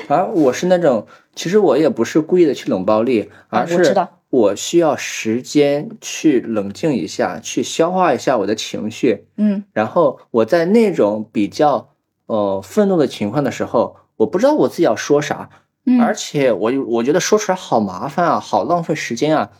[0.07, 9.27] 而我是那种，其实我也不是故意的去冷暴力，而是啊我知道我需要时间去冷静一下，去消化一下我的情绪。
[9.37, 11.89] 嗯然后我在那种比较
[12.25, 15.49] 呃愤怒的情况的时候，我不知道我自己要说啥，
[15.85, 19.51] 嗯，而且我就我觉得说出来好麻烦啊，好浪费时间啊。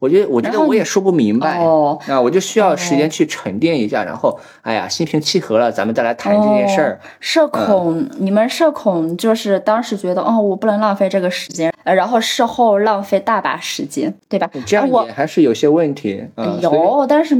[0.00, 1.62] 我觉得我觉得我也说不明白。
[1.64, 7.00] 哦，啊，我就需要时间去沉淀一下，然后，哎呀，心平气和了，咱们再来谈这件事儿。
[7.20, 14.48] 社恐，你们社恐就是当时觉得哦，我不能浪费这个时间，呃然后事后浪费大把时间，对吧？
[14.66, 16.24] 这样我也还是有些问题。
[16.36, 17.34] 嗯，有，但是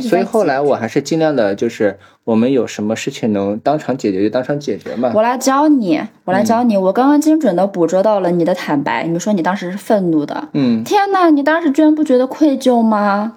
[0.00, 5.12] 所以后来我还是尽量的，就是我们有什么事情能当场解决就当场解决嘛。
[5.14, 6.76] 我来教你，我来教嗯你。
[6.76, 10.48] 我刚刚精准的捕捉到了你的坦白，你说你当时是愤怒的。
[10.52, 13.36] 嗯天呐，你当时居然不觉得愧疚吗？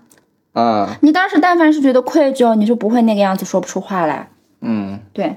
[0.53, 4.29] 啊你当时但凡是觉得愧疚，你就不会那个样子说不出话来。
[4.61, 5.35] 嗯对，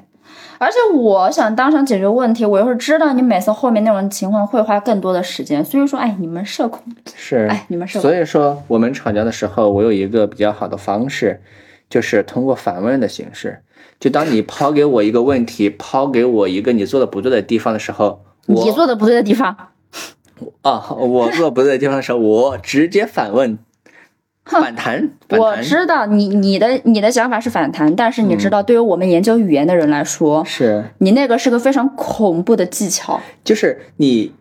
[0.61, 6.83] 而且我想当场解决问题，我又是知道你每次后面那种情况会花更多的时间，所以说，哎，你们社恐，
[7.17, 7.49] 是。
[7.51, 11.41] 哎，你们社恐所，以说我们吵架的时候，我有一个比较好的方式，
[11.89, 13.63] 就是通过反问的形式。
[13.99, 19.57] 就当你抛给我一个问题，抛给我一个你做的不对的地方的时候，我你做的不对的地方，
[20.61, 23.59] 啊，我做的不对的地方的时候，我直接反问，
[24.61, 30.85] 反弹， 我知道你你的你的想法是反弹，但是你知道，对于我们研究语言的人来说，是。
[30.99, 33.21] 你那个是个非常恐怖的技巧。
[33.45, 34.33] 就是你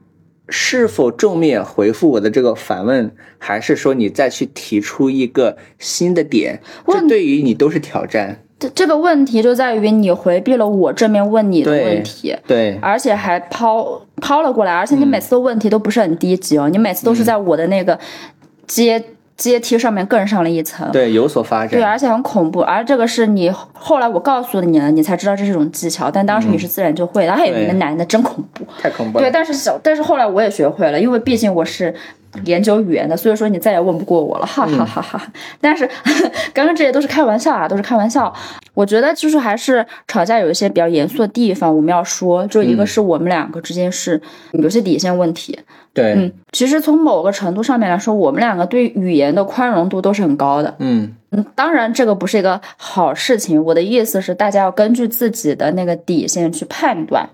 [0.50, 8.42] 是否正面回复我的这个反问，还是说你再去提出一个新的点，这对于你都是挑战。
[8.58, 17.98] 这这个问题就在于你回避了我正面问你的问题，对，而且还抛抛了过来，而且你每次的问题都不是很低级哦，你每次都是在我的那个
[18.68, 19.02] 阶
[19.40, 20.92] 阶梯上面更上了一层。
[20.92, 27.32] 对，有所发展对，而且很恐怖，而这个是你后来我告诉了你了，你才知道这是一种技巧，但当时你是自然就会的。
[27.32, 28.66] 哎，对你们男的真恐怖。
[28.66, 29.32] 对，太恐怖了。
[29.32, 31.96] 但是小，但是后来我也学会了，因为毕竟我是
[32.46, 35.22] 研究语言的，所以说你再也问不过我了，哈哈哈哈。
[35.60, 35.90] 但是
[36.54, 38.34] 刚刚这些都是开玩笑啊，都是开玩笑。
[38.74, 44.22] 我觉得就是还是吵架有一些比较严肃的地方，我们要说，就一个是我们两个之间是
[44.54, 45.60] 有些底线问题。
[45.92, 50.74] 对，嗯，其实从某个程度上面来说，我们两个对语言的宽容度都是很高的。
[50.80, 53.62] 嗯，嗯，当然这个不是一个好事情。
[53.62, 57.28] 我的意思是，大家要根据自己的那个底线去判断。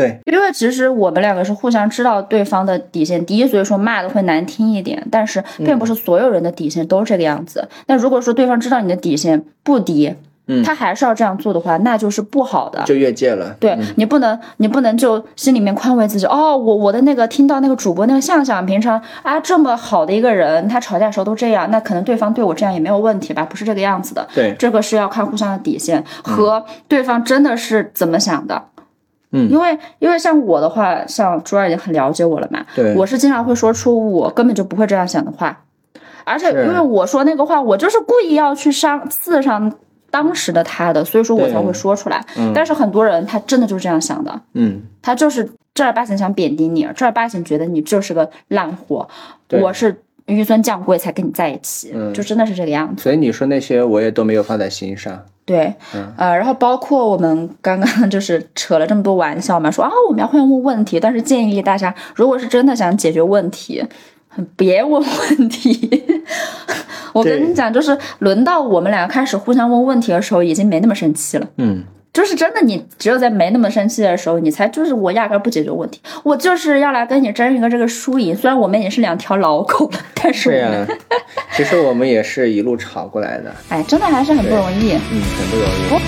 [0.00, 5.06] 对，因为其实我们两个是互相知道对方的底线低，所以说骂的会难听一点。
[5.10, 7.68] 但是并不是所有人的底线都这个样子。
[7.86, 10.14] 那如果说对方知道你的底线不低，
[10.46, 12.82] 嗯他还是要这样做的话，那就是不好的。
[12.84, 13.54] 就越界了。
[13.60, 23.44] 对你不能，你不能就心里面宽慰自己哦，我我的那个听到那个主播那个向向，平常啊这么好的一个人，他吵架的时候都这样，那可能对方对我这样也没有问题吧？
[23.44, 24.26] 不是这个样子的。
[24.34, 28.62] 对，这个是要看互相的底线和对方真的是怎么想的。
[29.32, 35.64] 嗯因为因为像我的话，像朱二已经很了解我了嘛，对我是经常会说出我根本就不会这样想的话，
[36.24, 39.72] 而且因为我说那个话，我就是故意要去伤刺伤
[40.10, 42.24] 当时的他的，所以说我才会说出来。
[42.36, 49.08] 嗯但是很多人他真的就是这样想的，嗯，他就是正儿八经想贬低你，正儿八经觉得你就是个烂货，
[49.46, 53.02] 对我是纡尊降贵才跟你在一起，嗯就真的是这个样子。
[53.02, 55.24] 所以你说那些我也都没有放在心上。
[55.50, 63.84] 对，嗯呃，然后包括我们刚刚 就是扯了这么多玩笑嘛，说啊我们要会问问题，但是建议大家，如果是真的想解决问题，
[64.56, 66.04] 别问问题。
[67.12, 71.46] 我跟你讲，就是轮到我们俩开始互相问问题的时候，已经没那么生气了。
[71.56, 78.34] 嗯，就是真的，你只有在没那么生气的时候，你才就是我压根儿不解决问题，我就是要来跟你争一个这个输赢。
[78.34, 80.88] 虽然我们也是两条老狗了，但是对呀、们，
[81.52, 83.54] 其实我们也是一路吵过来的。
[83.68, 84.92] 哎，真的还是很不容易。
[84.94, 86.02] 嗯，很不容易。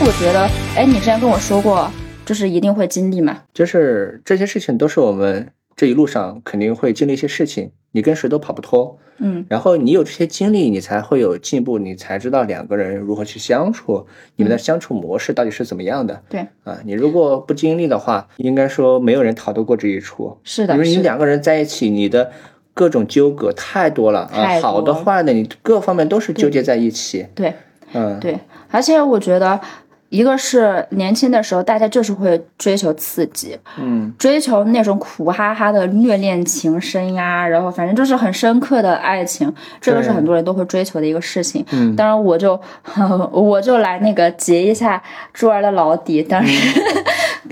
[0.00, 1.88] 我觉得，哎，你之前跟我说过，
[2.24, 3.38] 就是一定会经历嘛。
[3.54, 8.98] 就是这些事情都是我们这一路上肯定会经历一些事情，你跟谁都跑不脱。
[9.18, 16.22] 嗯，然后你有这些经历，你才会有进步，你才知道两个人如何去相处，你们的相处模式到底是怎么样的。
[16.28, 16.46] 对。
[16.64, 20.36] 啊，你如果不经历的话，应该说没有人逃得过这一出。
[20.44, 22.30] 是的，因为你两个人在一起，你的
[22.74, 27.26] 各种纠葛太多了啊，好的坏的，你各方面都是纠结在一起。
[27.34, 27.54] 对。
[27.92, 28.36] 嗯，对，
[28.68, 29.60] 而且我觉得，
[30.08, 41.64] 一个是年轻的时候，大家就是会追求刺激，嗯，追求那种苦哈哈的虐恋情深呀，然后反正就是很深刻的爱情，这个是很多人都会追求的一个事情。
[41.72, 42.58] 嗯当然我就
[43.32, 46.80] 我就来那个结一下珠儿的老底，当时、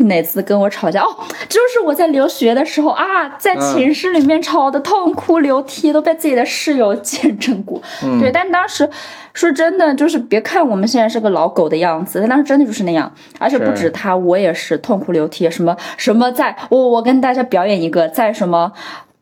[0.04, 1.08] 哪次跟我吵架哦，
[1.48, 7.80] 就是我在留学的时候啊，在寝室里面吵得痛哭流涕，都被自己的室友见证过。
[8.20, 8.88] 对，但当时
[9.32, 18.72] 说真的，就是别看我们现在是个老狗的样子，但当时真的就是那样，而且不止他，我也是痛哭流涕，什么什么在，我我跟大家表演一个，在什么。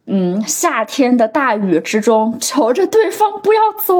[0.04, 3.94] 嗯，夏天的大雨之中，求着对方不要走，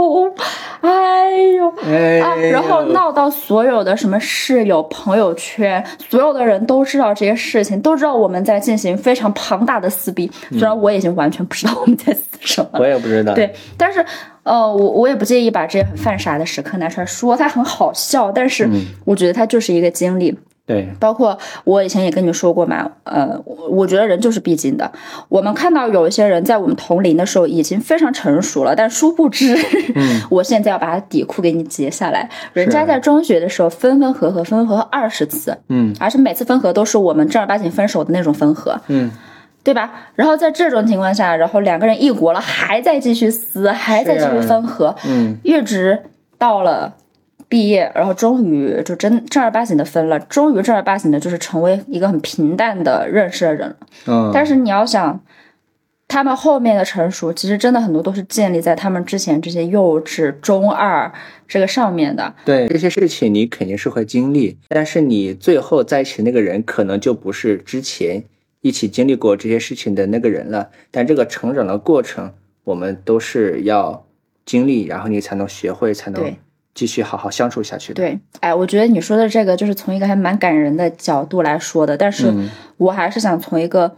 [0.81, 10.31] 哎呦，哎啊，然后闹到所有的什么室友、朋友圈，所有的人都知道这些事情，都知道我们在进行非常庞大的撕逼。
[10.51, 13.33] 虽然我已经完全不知道我们在撕什么了，我也不知道。
[13.33, 14.05] 对，但是
[14.43, 18.69] 呃，我我也不介意把这些很犯傻的时刻拿出来说，它很好笑，但是
[19.05, 20.37] 我觉得它就是一个经历。
[20.65, 24.91] 对，包括我以前也跟你说过嘛，呃，我我觉得人就是必经的。
[25.29, 29.57] 我们看到有一些人在我们同龄的时候已经非常成熟了，但殊不知，
[30.31, 32.31] 我现在要把他底裤给你截下来。
[32.53, 35.93] 人家在中学的时候分分合合，分分合合二十次，嗯。
[35.99, 39.11] 而且每次分合都是我们正儿八经分手的那种分合，嗯，
[39.65, 39.93] 对吧？
[40.15, 46.05] 然后在这种情况下，然后两个人异国了，还在继续撕，还在继续分合，嗯，一直
[46.39, 46.95] 到了
[47.53, 53.77] 毕业，然后终于就真正儿八经的分了，终于正儿八经的就是成为一个很平淡的认识的人了。
[54.07, 55.23] 嗯，但是你要想，
[56.09, 61.13] 他们后面的成熟，其实真的很多都是建立在他们之前这些幼稚、中二
[61.47, 62.35] 这个上面的。
[62.47, 68.25] 对这些事情你肯定是会经历，但是你最后在一起的那个人可能就不是之前
[68.63, 70.71] 一起经历过这些事情的那个人了。
[70.91, 72.33] 但这个成长的过程，
[72.65, 74.07] 我们都是要
[74.47, 76.37] 经历，然后你才能学会，才能对
[76.75, 78.03] 继续好好相处下去的。
[78.03, 83.95] 对，哎，我觉得你说的这个就是从一个还蛮感人的角度来说的，但是嗯我还是想从一个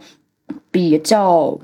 [0.71, 1.57] 比较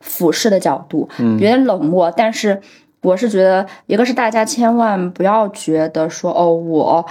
[0.00, 2.60] 俯视的角度，嗯有点冷漠，但是
[3.02, 7.06] 我是觉得，一个是大家千万不要觉得说，哦，我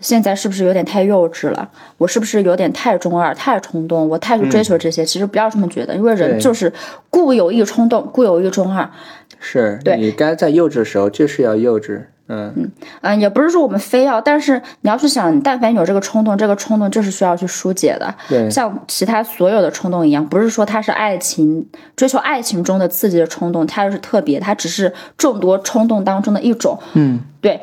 [0.00, 1.68] 现在是不是有点太幼稚了？
[1.98, 4.08] 我是不是有点太中二、太冲动？
[4.08, 5.04] 我太去追求这些？
[5.04, 6.72] 其实不要这么觉得，因为人就是
[7.10, 8.88] 固有一冲动，固有一中二。
[9.40, 12.02] 是对你该在幼稚的时候就是要幼稚。
[12.28, 18.14] 嗯嗯，也不是说我们非要，但是你要去想，但凡有这个冲动，这个冲动就是需要去疏解的。
[18.28, 26.78] 对，像其他所有的冲动一样，不是说它是爱情追求爱情中的刺激的冲动，它就是特别，它只是众多冲动当中的一种。
[26.92, 27.60] 嗯对，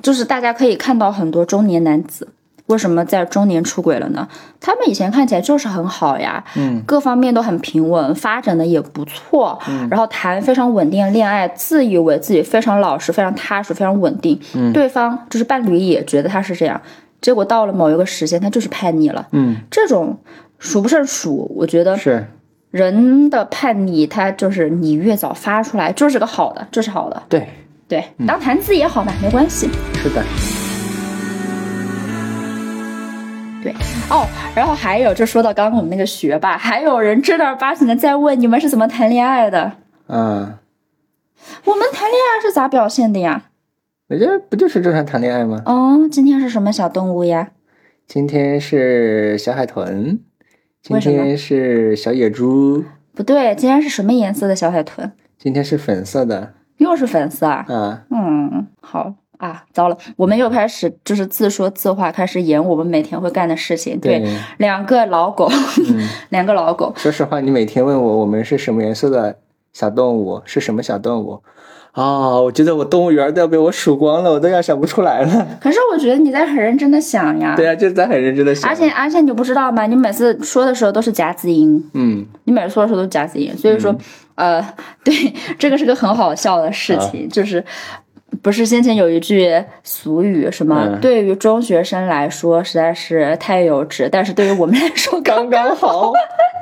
[0.00, 2.28] 就是大家可以看到很多中年男子
[2.68, 4.26] 为什么在中年出轨了呢？
[4.60, 9.86] 他们以前看起来就是很好呀，嗯，各方面都很平稳，发展的也不错，嗯。
[9.90, 14.72] 然后谈非常稳定的恋爱，自以为自己非常老实、非常踏实、非常稳定，嗯。
[14.72, 16.80] 对方就是伴侣也觉得他是这样，
[17.20, 20.18] 结果到了某一个时间，他就是叛逆了，嗯，这种
[20.58, 22.26] 数不胜数，我觉得是。
[22.70, 27.48] 人的叛逆，他就是你越早发出来，就是个好的，就是好的，对，
[27.88, 29.70] 对，当谈资也好嘛，没关系。
[29.94, 30.22] 是的，
[33.72, 33.74] 对
[34.10, 39.72] 哦，然后还有，就说到刚刚我们那个学霸， 还有人正儿八经的在问你们是怎么谈恋爱的？
[40.08, 40.58] 嗯，
[41.64, 43.44] 我们谈恋爱是咋表现的呀？
[44.08, 45.62] 我觉得不就是正常谈恋爱吗？
[45.66, 47.50] 哦，今天是什么小动物呀？
[48.06, 50.20] 今天是小海豚，
[50.82, 52.82] 今天是小野猪，
[53.14, 55.12] 不对，今天是什么颜色的小海豚？
[55.38, 57.66] 今天是粉色的又是粉色啊？
[57.68, 58.02] 啊。
[58.10, 63.98] 嗯，好啊，糟了，我们又开始就是自说自话，开始演我们每天会干的事情。
[63.98, 65.48] 对，对两个老狗，
[65.88, 69.38] 嗯，两个老狗，说实话，你每天问我我们是什么颜色的
[69.72, 71.42] 小动物，是什么小动物？
[71.92, 75.46] 啊、我觉得我动物园都要被我数光了，我都要想不出来了。
[75.60, 77.56] 可是我觉得你在很认真的想呀。
[77.56, 78.70] 对啊，就是在很认真的想。
[78.70, 79.84] 而且而且你不知道吗？
[79.86, 83.92] 你每次说的时候都是夹子音，嗯，你每次说的时候都是夹子音，所以说，
[84.36, 84.64] 呃，
[85.02, 85.12] 对，
[85.58, 87.64] 这个是个很好笑的事情，就是。
[88.42, 96.12] 不是先前有一句俗语，什么、嗯对于中学生来说实在是太幼稚，但是对于我们来说 刚刚好。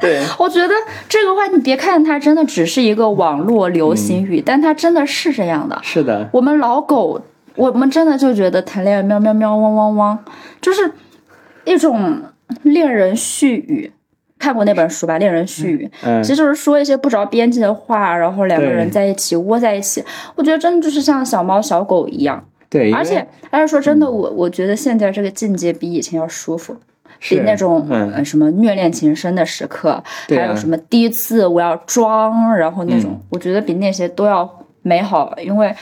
[0.00, 0.74] 对， 我觉得
[1.08, 5.78] 这个话，你别看它真的只是一个网络流行语，但它真的是这样的。
[5.82, 7.20] 是的，我们老狗，
[7.54, 10.24] 我们真的就觉得谈恋爱喵喵喵汪汪汪，
[10.60, 10.90] 就是
[11.64, 12.22] 一种
[12.62, 13.90] 令人絮语。
[14.38, 22.44] 看过那本书吧，《恋人絮语》，嗯其实就是说一些不着边际的话，然后两个人在一起窝在一起，我觉得真的就是像小猫小狗一样。
[22.68, 26.76] 对，而且，而且说真的，我我觉得现在这个境界比以前要舒服，
[27.20, 27.86] 比那种、
[28.24, 34.48] 什么虐恋情深的时刻，啊还有什么第一次我要装，然后那种，嗯我觉得比那些都要
[34.82, 35.74] 美好，因为，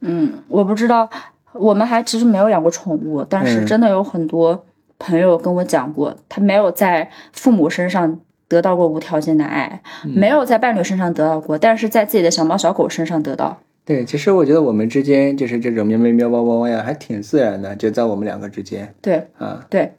[0.00, 1.10] 嗯，我不知道，
[1.52, 4.64] 我们还其实没有养过宠物，但是嗯真的有很多
[5.02, 8.20] 朋友跟我讲过，他没有在父母身上。
[8.48, 13.58] 得到过无条件的爱，嗯没有在伴侣身上得到过，但是在自己的小猫小狗身上得到。
[13.82, 19.64] 对，其实我觉得我们之间就是这种喵喵喵汪汪汪呀，还挺自然的，就在我们两个之间对啊。
[19.70, 19.94] 对，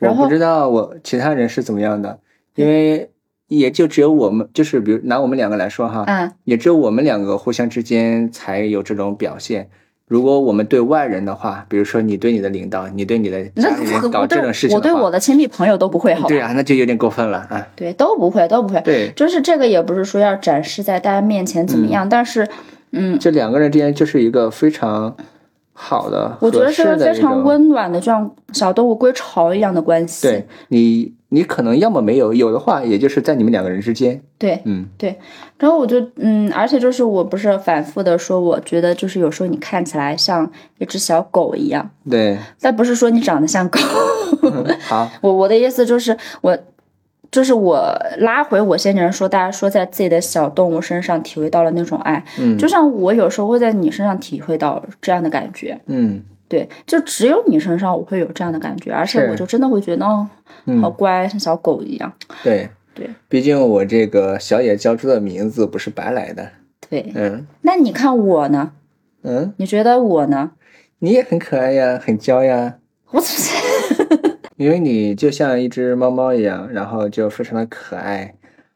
[0.00, 2.18] 我不知道我其他人是怎么样的，
[2.56, 3.12] 因为
[3.46, 9.70] 也就只有我们，就是比如拿我们两个来说哈，嗯，也只有我们两个互相之间才有这种表现。
[10.10, 16.26] 如果我们对外人的话，比如说你对你的领导，你对你的家里那人搞这种事情话我对我的亲密朋友都不会好？
[16.26, 17.64] 对啊，那就有点过分了啊。
[17.76, 18.80] 对，都不会，都不会。
[18.80, 22.48] 对，就是这个也不是说要展示在大家面前怎么样，但是，
[22.90, 25.16] 嗯，这两个人之间就是一个非常
[25.72, 30.26] 好的、我觉得是个非常温暖的，就像小动物归巢一样的关系。
[30.26, 34.20] 对你，你可能要么没有，有的话也就是在你们两个人之间。
[34.38, 35.18] 对嗯，对
[35.58, 43.80] 然后我就嗯，而且就是我不是反复的说，我觉得就是有时候你看起来像一只小狗一样，对，但不是说你长得像狗。
[44.86, 46.58] 好，我我的意思就是我。
[47.32, 56.20] 就是我拉回我先前说，大家说在自己的小动物身上体会到了那种爱，嗯就像我有时候会在你身上体会到这样的感觉，嗯
[56.50, 60.26] 对，就只有你身上我会有这样的感觉，而且我就真的会觉得，哦，
[60.66, 62.12] 嗯好乖，像小狗一样。
[62.42, 66.50] 对对，毕竟我这个小野教主的名字不是白来的。
[66.88, 68.72] 对，嗯那你看我呢？
[69.22, 70.50] 嗯，你觉得我呢？
[70.98, 72.78] 你也很可爱呀，很娇呀，
[73.12, 78.34] 我怎么因为你就像一只猫猫一样，然后就非常的可爱。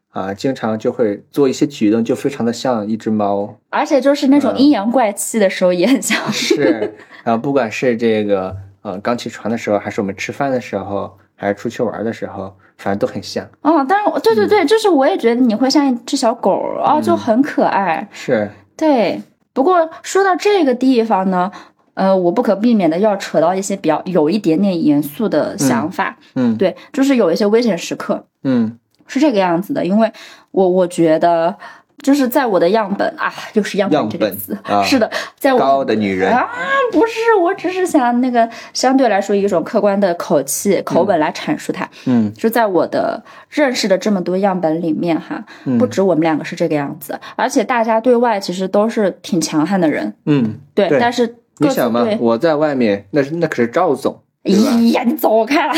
[0.09, 3.59] 啊，经常就会做一些举动，就非常的像一只猫。
[3.69, 6.31] 而且就是那种嗯阴阳怪气的时候也很像。
[6.31, 6.95] 是，
[7.25, 13.43] 然后不管是这个呃刚起床的时候，还是我们吃饭的时候，还是出去玩的时候，反正都很像。
[13.61, 16.51] 哦，但是我对对嗯对，就是我也觉得你会像一只小狗
[16.83, 18.07] 啊哦，就很可爱。
[18.11, 19.19] 是，对，
[19.53, 21.51] 不过说到这个地方呢，
[21.95, 26.17] 呃，我不可避免的要扯到一些比较有一点点严肃的想法。
[26.35, 28.27] 嗯对，就是有一些危险时刻。
[28.43, 30.11] 嗯是这个样子的，因为
[30.51, 31.55] 我我觉得
[32.03, 36.47] 就是在我的样本啊，又是样本这个词，啊是的，在我高的女人，啊，
[36.91, 41.89] 不是，我只是想那个相对来说一种客观的口气口吻来阐述它。
[42.05, 42.31] 嗯。
[42.33, 45.77] 就在我的认识的这么多样本里面哈，嗯。
[45.77, 50.99] 不止我们两个是这个样子，而且大家对外其实都是挺强悍的人，嗯，对，对。
[50.99, 54.21] 但是你想嘛对，，我在外面，那是那可是赵总？
[54.43, 54.51] 哎
[54.91, 55.73] 呀，你走开了。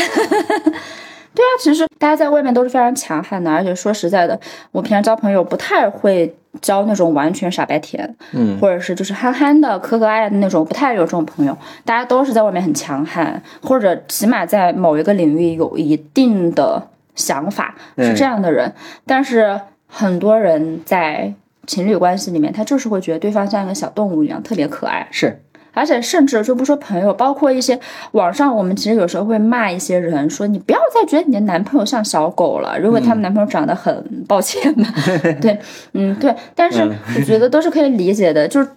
[1.34, 4.38] 对啊，其实大家在外面都是非常强悍的，而且说实在的，
[4.72, 11.56] 我平常交朋友不太会交那种完全傻白甜，嗯或者是就是憨憨的、可可爱爱的那种，不太有这种朋友。
[11.84, 18.72] 大家都是在外面很强悍，或者起码在某一个领域有一定的想法，是这样的人。
[19.06, 21.32] 但是很多人在
[21.66, 25.06] 情侣关系里面，他就是会觉得对方像一个小动物一样，特别可爱。
[25.10, 25.40] 是，
[25.78, 27.78] 而且甚至就不说朋友，包括一些
[28.12, 34.86] 网上，我们其实有时候会骂一些人，说你不要再觉得你的男朋友像小狗了，如果他们男朋友长得很抱歉嘛，
[35.40, 35.58] 对，
[35.92, 36.82] 嗯，对，但是
[37.16, 38.68] 我觉得都是可以理解的，就是。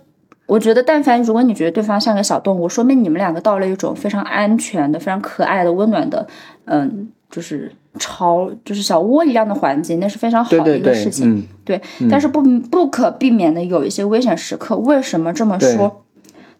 [0.47, 6.27] 我觉得，但凡如果你觉得对方像个小动物，说明你们两个到了一种非常安全的、非常可爱的、温暖的，
[6.65, 11.37] 嗯，就是巢，就是小窝一样的环境，那是非常好的一个事，情。
[11.37, 11.79] 嗯对，
[12.09, 14.75] 但是不不可避免的有一些危险时刻。
[14.75, 16.03] 为什么这么说？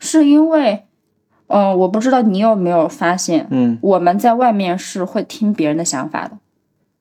[0.01, 0.83] 是因为，
[1.47, 6.37] 嗯、我不知道你有没有发现，嗯我们在外面是会听别人的想法的，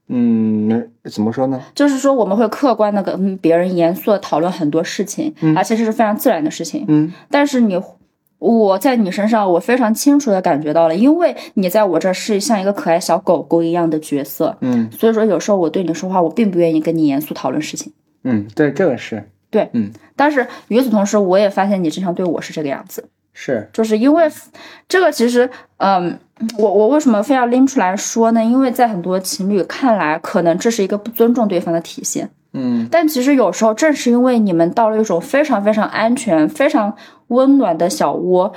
[0.07, 1.61] 嗯，怎么说呢？
[1.75, 6.85] 就是说我们会客观的跟别人严肃的讨论很多事情，而且这是非常自然的事情。
[6.87, 7.77] 嗯但是你。
[8.41, 17.93] 我在你身上，我非常清楚的感觉到了，因为你在我这儿是像一个可爱小狗狗一样的角色，嗯所以说有时候我对你说话，我并不愿意跟你严肃讨论事情。
[18.25, 19.29] 嗯，对，这个是
[20.17, 24.31] 但是与此同时，我也发现你经常对我是这个样子，是，就是因为
[24.89, 25.49] 这个其实，
[25.79, 26.19] 嗯，
[26.59, 28.43] 我我为什么非要拎出来说呢？
[28.45, 32.31] 因为在很多情侣看来，可能这是一个不尊重对方的体现。
[32.53, 36.97] 嗯但其实有时候正是因为你们到了一种非常非常安全、非常
[37.29, 38.53] 温暖的小窝，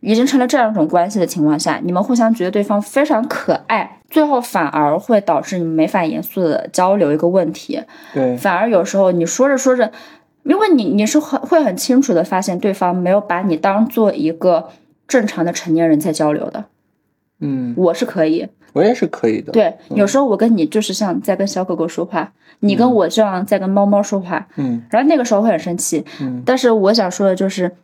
[0.00, 7.82] 已经成了这样一种关系的情况下，你们互相觉得对方非常可爱，最后反而会导致你们没法严肃的交流一个问题。
[8.12, 9.90] 对，反而有时候你说着说着，
[10.48, 14.68] 因为你你是很会很清楚的发现对方没有把你当做一个
[15.06, 16.64] 正常的成年人在交流的。
[17.40, 18.48] 嗯，我是可以。
[18.72, 26.04] 我也是可以的。，对，有时候我跟你就是像在跟小狗狗说话，你跟我这样在跟猫猫说话，嗯然后那个时候会很生气。
[26.20, 27.76] 嗯但是我想说的就是，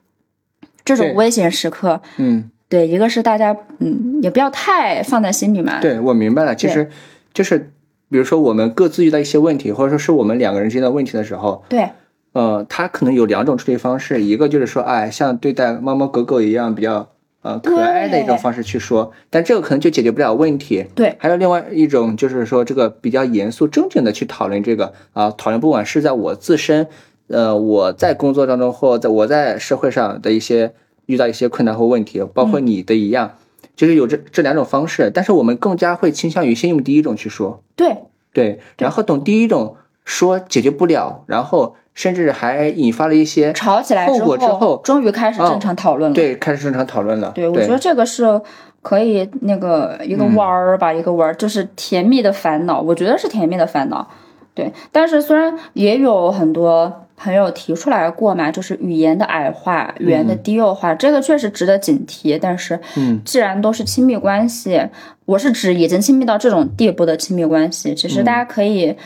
[0.85, 5.81] 这种危险时刻，嗯，对，一个是大家嗯也不要太放在心里嘛。
[5.81, 6.55] 对我明白了。
[6.55, 6.91] 其实
[7.33, 7.73] 就是，
[8.11, 11.89] 比如说我们各自遇到一些问题，或者说是我们两个人之间的问题的时候，对
[12.35, 17.09] 呃，他可能有两种处理方式，一个就是说，哎，像对待猫猫狗狗一样比较
[17.43, 20.85] 呃可爱的一种方式去说，但这个可能就解决不了问题。
[20.97, 21.14] 对。
[21.20, 26.89] 还有另外一种就是说，这个比较严肃正经的去讨论这个啊，讨论不管是在我自身，
[27.28, 30.74] 呃，我在工作当中或在我在社会上的一些
[31.07, 33.37] 遇到一些困难或问题，包括你的一样，
[33.76, 37.97] 就是有这这两种方式，但是我们更加会倾向于先用第一种去说，对。
[38.32, 46.14] 对，然后等第一种说解决不了，然后甚至还引发了一些吵起来之后，终于开始正常讨论了。
[46.14, 47.32] 对，开始正常讨论了。
[47.34, 48.40] 对，我觉得这个是
[48.82, 54.07] 可以那个一个嗯弯儿吧，一个弯儿，就是甜蜜的烦恼，我觉得是甜蜜的烦恼。
[54.55, 62.38] 对，但是虽然也有很多朋友提出来过嘛，就是语言的矮化、语言的低幼化，这个确实值得警惕。
[62.40, 64.80] 但是，嗯，既然都是亲密关系，
[65.24, 68.97] 我是指已经亲密到这种地步的亲密关系，其实大家可以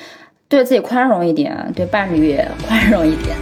[0.49, 3.37] 对自己宽容一点，对伴侣也宽容一点。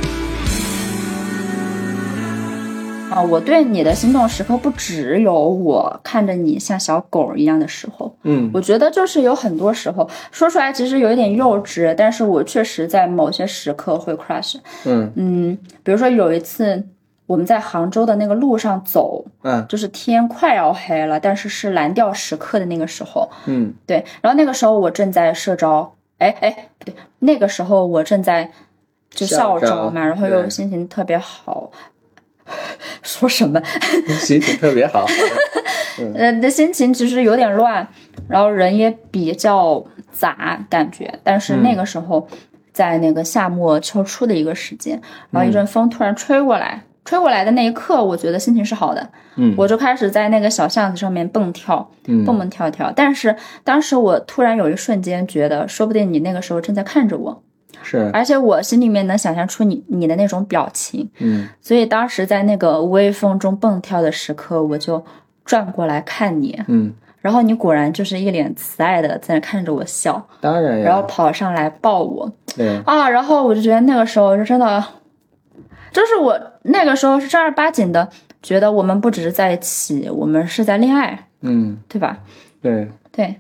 [3.09, 8.51] 啊，我对你的心动时刻不只有我看着你像小狗一样的时候，嗯。
[8.53, 14.57] 我觉得就是有很多时候说出来其实有一点幼稚，但是我确实在某些时刻会 crush。
[14.85, 15.13] 嗯。
[15.15, 16.85] 嗯，比如说有一次
[17.27, 19.65] 我们在杭州的那个路上走，嗯。
[19.69, 23.73] 就是天快要黑了，但是是蓝调时刻的那个时候，嗯。
[23.87, 28.51] 对，然后那个时候我正在社招，哎哎，不对，那个时候我正在
[29.11, 31.71] 就校招嘛，然后又心情特别好。
[33.03, 33.61] 说什么？
[34.21, 35.05] 心情特别好。
[36.15, 37.87] 呃，的心情其实有点乱，
[38.29, 41.13] 然后人也比较杂，感觉。
[41.25, 42.29] 但是那个时候，
[42.73, 49.55] 在那个夏末秋初的一个时间，然后一阵风突然吹过来，吹过来的那一刻，我觉得心情是好的，嗯。
[49.57, 52.23] 我就开始在那个小巷子上面蹦跳，嗯。
[52.27, 52.93] 蹦蹦跳跳。
[52.95, 53.35] 但是
[53.65, 57.43] 当时我突然有一瞬间觉得，说不定你那个时候正在看着我，
[57.83, 58.11] 是。
[58.13, 61.49] 而且我心里面能想象出你你的那种表情，嗯。
[61.63, 65.03] 所以当时在那个微风中蹦跳的时刻，我就
[65.45, 71.03] 转过来看你，嗯，然后你果然就是一脸慈爱的在那看着我笑，当然然后。
[71.03, 74.85] 跑上来抱我对，啊，然后我就觉得那个时候就真的，
[75.97, 78.07] 就是我那个时候是正儿八经的
[78.43, 82.19] 觉得我们不只是在一起，我们是在恋爱，嗯对吧？
[82.61, 83.37] 对对，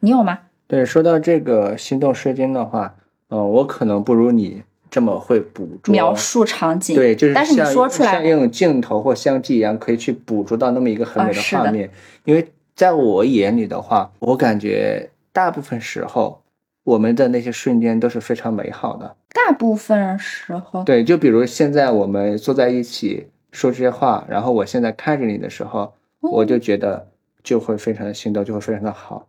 [0.00, 0.38] 你有吗？
[0.66, 2.94] 对，说到这个心动瞬间的话，
[3.28, 11.90] 呃，我可能不如你这么会捕捉描述场景，对，就是但是你说出来像用镜头或相机一样，可以去捕捉到那么一个很美的画面。
[12.24, 16.40] 因为在我眼里的话，我感觉大部分时候
[16.88, 19.16] 我们的那些瞬间都是非常美好的。
[19.34, 27.06] 大部分时候，对，就比如现在我们坐在一起说这些话，然后我现在看着你的时候，我就觉得
[27.42, 29.26] 就会非常的心动，就会非常的好。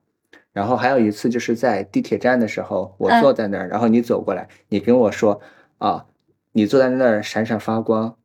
[0.54, 5.40] 然后还有一次就是在地铁站的时候，我嗯坐在那儿，然后你走过来，你跟我说
[5.80, 6.06] 啊，
[6.54, 8.16] 你坐在那儿闪闪发光，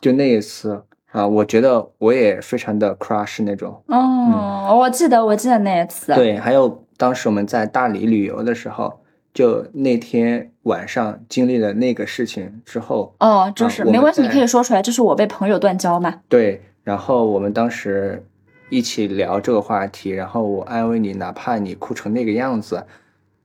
[0.00, 0.82] 就那一次
[1.12, 3.82] 啊，我觉得我也非常的 crush 那种。
[3.86, 9.00] 哦，我记得我记得那一次，对，还有当时我们在大理旅游的时候，
[9.32, 16.20] 就那天晚上经历了那个事情之后，哦，就是、啊没关系，你可以说出来，就是我被朋友断交嘛。
[16.28, 18.26] 对，然后我们当时
[18.68, 22.84] 一起聊这个话题，然后我安慰你，哪怕你哭成那个样子，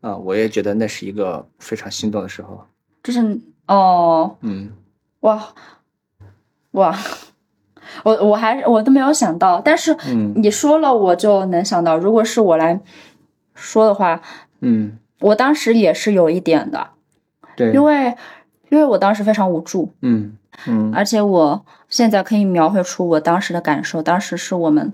[0.01, 2.65] 啊，我也觉得那是一个非常心动的时候。
[3.03, 4.71] 就是哦，嗯
[5.19, 5.41] 哇
[6.71, 6.97] 哇，
[8.03, 12.79] 我我还我都没有想到，但是嗯你说了，我就能想到，如果是我来
[13.53, 14.21] 说的话，
[14.61, 16.89] 嗯，我当时也是有一点的，
[17.55, 18.15] 对，因为
[18.69, 20.37] 因为我当时非常无助，嗯
[20.67, 24.01] 嗯而且我现在可以描绘出我当时的感受。
[24.01, 24.93] 当时是我们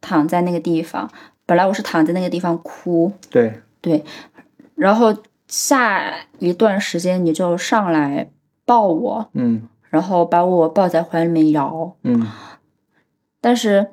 [0.00, 1.10] 躺在那个地方，
[1.46, 4.04] 本来我是躺在那个地方哭，对，对，
[4.74, 8.30] 然后下一段时间你就上来
[8.64, 11.96] 抱我，嗯然后把我抱在怀里面摇。
[12.02, 12.30] 嗯
[13.40, 13.88] 但是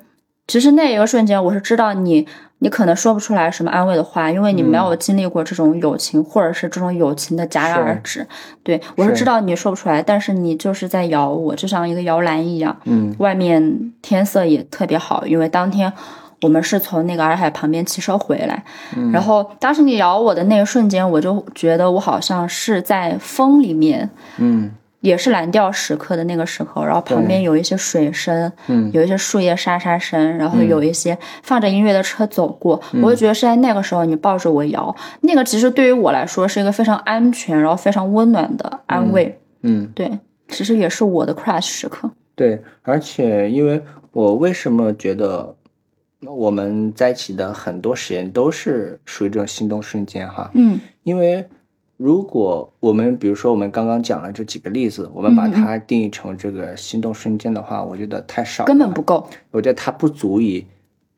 [0.46, 2.26] 其实那一个瞬间，我是知道你，
[2.58, 8.26] 你可能说不出来什么安慰的话，因为你没有经历过这种友情，或者是这种友情的戛然而止。
[8.62, 12.74] 对我是是知道你说不出来，但是你就是在摇我，就像一个摇篮一样。
[12.84, 15.92] 嗯外面天色也特别好，因为当天
[16.42, 18.64] 我们是从那个洱海旁边骑车回来，
[18.96, 28.90] 嗯然后当时你摇我的那一瞬间，我就觉得我好像是在风里面，嗯也是蓝调时刻的那个时候，然后旁边有一些水声，嗯。
[28.92, 39.38] 有一些树叶沙沙声，然后有一些放着音乐的车走过，我就觉得是在那个时候你抱着我摇，那个其实对于我来说是一个非常安全，然后非常温暖的安慰。
[39.62, 40.18] 嗯，对，
[40.48, 42.10] 其实也是我的 crush 时刻。
[42.34, 43.82] 对，而且因为
[44.12, 45.54] 我为什么觉得
[46.20, 50.50] 我们在一起的很多时间都是属于这种心动瞬间哈？
[50.54, 50.80] 嗯。
[51.02, 51.46] 因为
[51.96, 59.26] 如果我们比如说我们刚刚讲了这几个例子，我们把它定义成这个心动瞬间的话，我觉得太少，根本不够。
[59.50, 60.66] 我觉得它不足以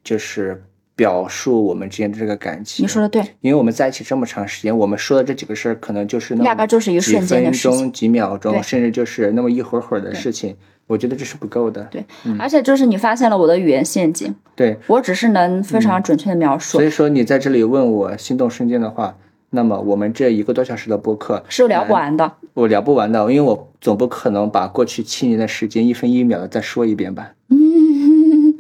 [0.04, 0.62] 就是
[0.94, 2.84] 表述我们之间的这个感情。
[2.84, 7.78] 你说的对，因为我们在一起这么长时间，我们说的这几个事儿，可能就是那么大概就是一几瞬间的分事情。
[7.78, 10.56] 钟、几秒钟，甚至就是那么一会儿会儿的事情。
[10.86, 11.82] 我觉得这是不够的。
[11.90, 12.02] 对，
[12.38, 19.14] 而且就是你发现了我的语言陷阱，对，我只是能非常准确的描述所，以说你在这里问我心动瞬间的话，
[19.51, 22.32] 那么我们这一个多小时的播客，是聊不完的。
[22.55, 27.32] 我聊不完的，因为我总不可能把过去七年的时间一分一秒的再说一遍吧。
[27.49, 28.55] 嗯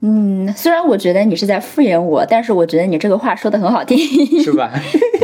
[0.00, 3.96] 嗯，虽然我觉得你是在敷衍我，但是我觉得你这个话说的很好听。
[4.42, 4.70] 是吧？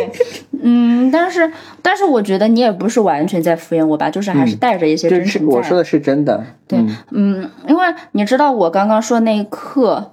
[0.63, 1.51] 嗯，但是
[1.83, 5.57] 但是我觉得你也不是完全在敷衍我吧，就是还是带着一些真诚在。
[5.57, 6.45] 我说的是真的。
[6.69, 10.13] 对嗯嗯，因为你知道我刚刚说那一刻，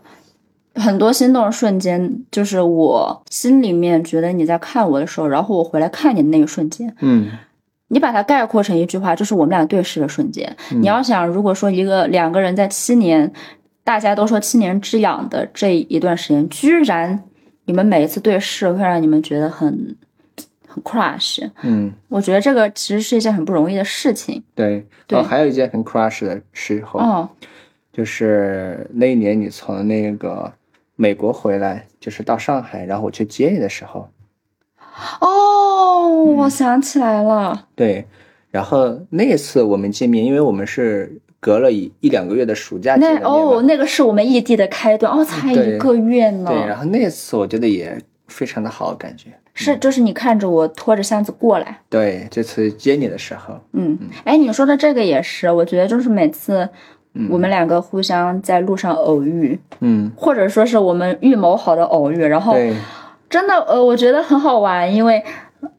[0.78, 7.30] 很多心动的瞬间，就是我心里面觉得你在看我的时候，然后我回来看你的那一瞬间，嗯。
[7.89, 10.53] 你把它概括成一句话，就是我们俩对视的瞬间。
[10.73, 10.82] 嗯。
[10.82, 13.32] 你要想，如果说一个两个人在七年，
[13.86, 17.23] 大家都说七年之痒的这一段时间，居然
[17.63, 19.95] 你们每一次对视会让你们觉得很
[20.67, 24.43] 很 crush，嗯，我觉得这个其实是一件很不容易的事情。
[24.53, 24.86] 对。
[25.07, 25.17] 对。
[25.17, 27.30] 哦，还有一件很 crush 的时候，哦，
[27.93, 30.51] 就是那一年你从那个
[30.98, 34.10] 美国回来，就是到上海，然后我去接你的时候，
[35.22, 37.68] 哦，嗯我想起来了。
[37.74, 38.06] 对。
[38.50, 46.50] 然后那次我们见面，因为我们是隔了一一两个月的暑假见那的面嘛哦，那个是我们异地的开端，哦，才一个月呢。
[46.50, 47.95] 对，然后那次我觉得也
[48.28, 49.30] 非常的好，感觉。
[49.54, 56.68] 是，就是你看着我拖着箱子过来，对，这次接你的时候，嗯，哎，你说的这个也是，我觉得就是每次
[57.30, 62.55] 我们两个互相在路上偶遇，嗯，或者说是我们预谋好的偶遇，然后，
[63.30, 65.24] 真的呃，我觉得很好玩，因为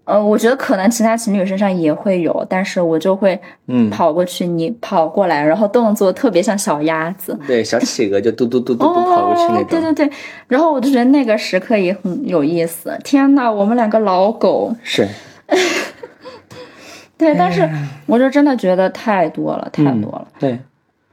[0.04, 7.38] 呃，我觉得可能其他情侣身上也会有，但是我就会嗯，跑过去，你跑过来，然后动作特别像小鸭子。
[7.46, 10.10] 对，小企鹅就嘟嘟嘟嘟嘟跑过去那哦，对，对对，
[10.48, 12.98] 然后我就觉得那个时刻也很有意思。
[13.04, 15.06] 天呐，我们两个老狗，是，
[17.16, 17.68] 对，但是
[18.06, 20.26] 我就真的觉得太多了，太嗯多了。
[20.38, 20.58] 对，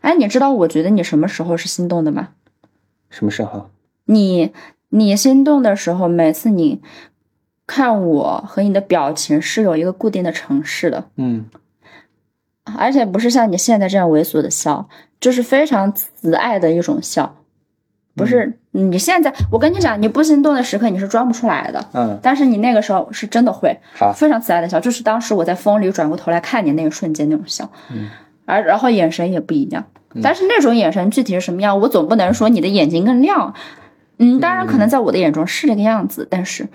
[0.06, 2.30] 哎，你知道我觉得你什么时候是心动的吗？
[3.10, 3.72] 什么时候？
[4.06, 4.54] 你
[4.90, 6.80] 你心动的时候，每次你
[7.66, 11.46] 看我和你的表情是有一个固定的程式的，嗯
[12.78, 14.88] 而且不是像你现在这样猥琐的笑，
[15.20, 17.38] 就是非常慈爱的一种笑。
[18.16, 28.08] 不是你现在，我跟你讲，你不心动的时刻你是装不出来的，嗯，但是你那个时候是真的会好，非常慈爱的笑，就是当时我在风里转过头来看你那一瞬间那种笑，嗯，
[28.46, 29.86] 而然后眼神也不一样，
[30.22, 33.54] 但是那种眼神具体是什么样，我总不能说你的眼睛更亮，
[34.18, 36.68] 嗯，当然可能在我的眼中是这个样子，但是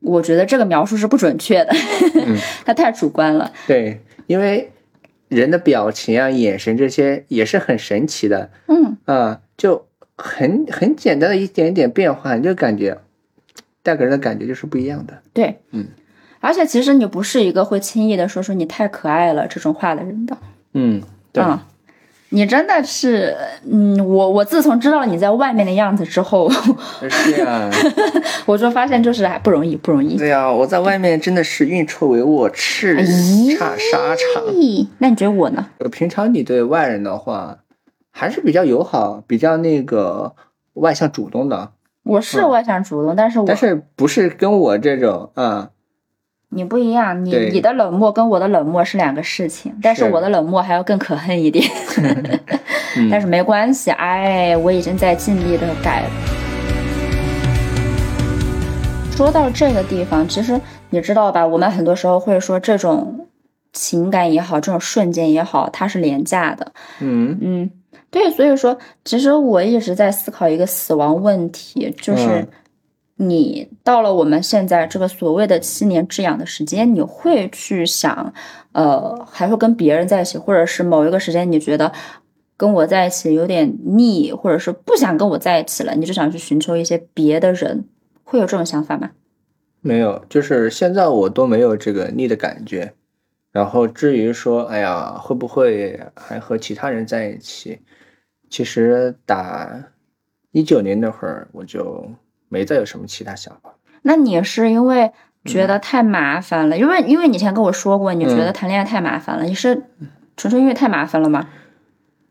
[0.00, 1.72] 我觉得这个描述是不准确的，
[2.26, 2.36] 嗯。
[2.64, 4.72] 它太主观了，对，因为
[5.28, 9.86] 人的表情啊、眼神这些也是很神奇的，嗯，啊，就
[10.16, 12.98] 很很简单的一点点变化，你就感觉
[13.82, 15.20] 带给人的感觉就是不一样的。
[15.32, 15.86] 对，嗯，
[16.40, 20.36] 而且其实你不是一个会轻易的说出你太可爱了这种话的人的，
[20.74, 21.02] 嗯，
[21.32, 21.58] 对，嗯，
[22.30, 23.36] 你真的是，
[23.70, 26.50] 嗯，我我自从知道了你在外面的样子之后，
[27.08, 27.70] 是呀，
[28.46, 30.16] 我就发现就是还不容易，不容易。
[30.16, 34.44] 对呀，我在外面真的是运筹帷幄，叱咦咤沙场。
[34.54, 35.66] 咦，那你觉得我呢？
[35.78, 37.58] 呃平常你对外人的话，
[38.10, 40.34] 还是比较友好，比较那个
[40.74, 41.70] 外向主动的，
[42.02, 45.70] 我是嗯外向主动，但是我但是不是跟我这种啊、
[46.54, 51.64] 你不一样，你你的冷漠跟我的冷漠是两个事情，但是是我的冷漠还要更可恨一点。
[52.96, 56.08] 嗯 但是没关系，哎，我已经在尽力的改了。
[59.16, 61.46] 说到这个地方，其实你知道吧？
[61.46, 63.26] 我们很多时候会说这种
[63.72, 66.72] 情感也好，这种瞬间也好，它是廉价的。
[67.00, 67.70] 嗯嗯，
[68.10, 72.48] 对，所以说，其实我一直在思考一个死亡问题，就是嗯
[73.16, 78.32] 你到了我们现在这个所谓的七年之痒的时间，你会去想，
[78.72, 81.92] 呃，还会跟别人在一起，或者是某一个时间你觉得
[82.56, 87.84] 跟我在一起有点腻，或者是不想跟我在一起了，你就想去寻求一些别的人，
[88.24, 89.12] 会有这种想法吗？
[89.80, 92.94] 没有，就是现在我都没有这个腻的感觉，
[93.52, 97.78] 然后至于说，哎呀，会不会还和其他人在一起？
[98.50, 99.84] 其实打
[100.52, 102.08] 一九年那会儿，我就
[102.54, 103.74] 没再有什么其他想法。
[104.02, 105.10] 那你是因为
[105.44, 106.78] 觉得太麻烦了？
[106.78, 109.44] 因为因为你以前跟我说过，你觉得谈恋爱太麻烦了。
[109.44, 109.82] 你是
[110.36, 111.48] 纯粹因为太麻烦了吗？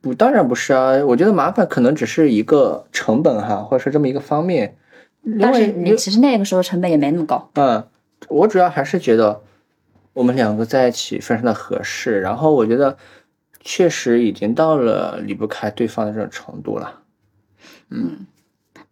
[0.01, 0.93] 不，当然不是啊。
[1.05, 4.77] 我觉得麻烦可能只是一个成本哈，或者是这么一个方面。
[5.41, 7.49] 但是你其实那个时候成本也没那么高。
[7.55, 7.83] 嗯，
[8.29, 9.41] 我主要还是觉得
[10.13, 12.97] 我们两个在一起非常的合适，然后我觉得
[13.61, 16.99] 确实已经到了离不开对方的这种程度了。
[17.89, 18.25] 嗯，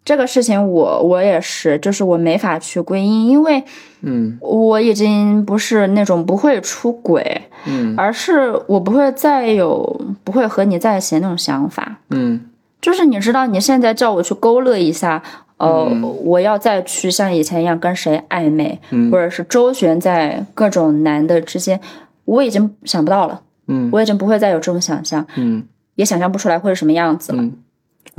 [0.03, 3.63] 这个事情我我也是，就是我没法去归因，因为
[4.01, 4.37] 嗯。
[4.41, 7.93] 我已经不是那种不会出轨，嗯。
[7.95, 11.97] 而是我不会再有不会和你在一起的那种想法。
[12.09, 12.41] 嗯。
[12.81, 15.21] 就是你知道，你现在叫我去勾勒一下，
[15.57, 16.01] 呃，嗯。
[16.25, 19.11] 我要再去像以前一样跟谁暧昧，嗯。
[19.11, 21.79] 或者是周旋在各种男的之间，
[22.25, 23.87] 我已经想不到了，嗯。
[23.93, 25.63] 我已经不会再有这种想象，嗯。
[25.93, 27.43] 也想象不出来会是什么样子了。
[27.43, 27.53] 嗯，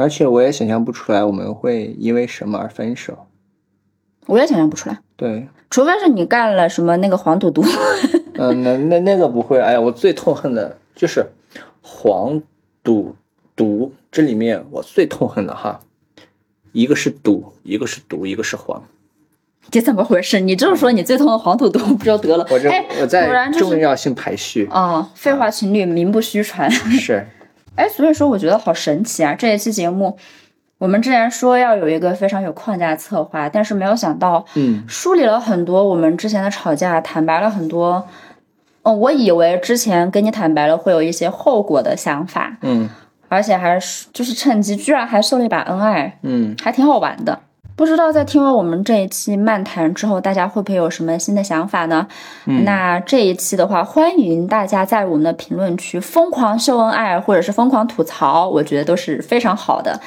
[0.02, 3.26] 而且我也想象不出来我们会因为什么而分手。
[4.26, 7.64] 我也想象不出来，对，除非是你干了什么那个黄赌毒。
[8.34, 9.60] 嗯，那那那个不会。
[9.60, 11.26] 哎呀，我最痛恨的就是
[11.80, 12.40] 黄
[12.82, 13.16] 赌
[13.56, 15.80] 毒，这里面我最痛恨的哈，
[16.72, 18.82] 一个是赌，一个是毒，一个是黄。
[19.70, 20.38] 这怎么回事？
[20.40, 22.46] 你这么说，你最痛恨黄赌毒不就得了？
[22.50, 26.70] 我这哎，我在重要性排序哦，废话情侣名不虚传。
[26.70, 27.26] 是，
[27.76, 29.34] 哎，所以说我觉得好神奇啊！
[29.34, 30.16] 这一期节目，
[30.78, 38.06] 我们之前说要有一个非常有框架的策划，但是没有想到嗯梳理了很多我们之前的吵架，坦白了很多。
[38.82, 42.88] 嗯，我以为之前跟你坦白了会有一些后果的想法，嗯
[43.28, 47.40] 而且还是就是趁机居然还秀了一把恩爱，嗯，还挺好玩的。
[47.76, 52.06] 不知道在听完我们这一期漫谈之后，大家会不会有什么新的想法呢？
[52.46, 60.00] 嗯那这一期的话，欢迎大家在我们的评论区疯狂秀恩爱，或者是疯狂吐槽，我觉得都是非常好的。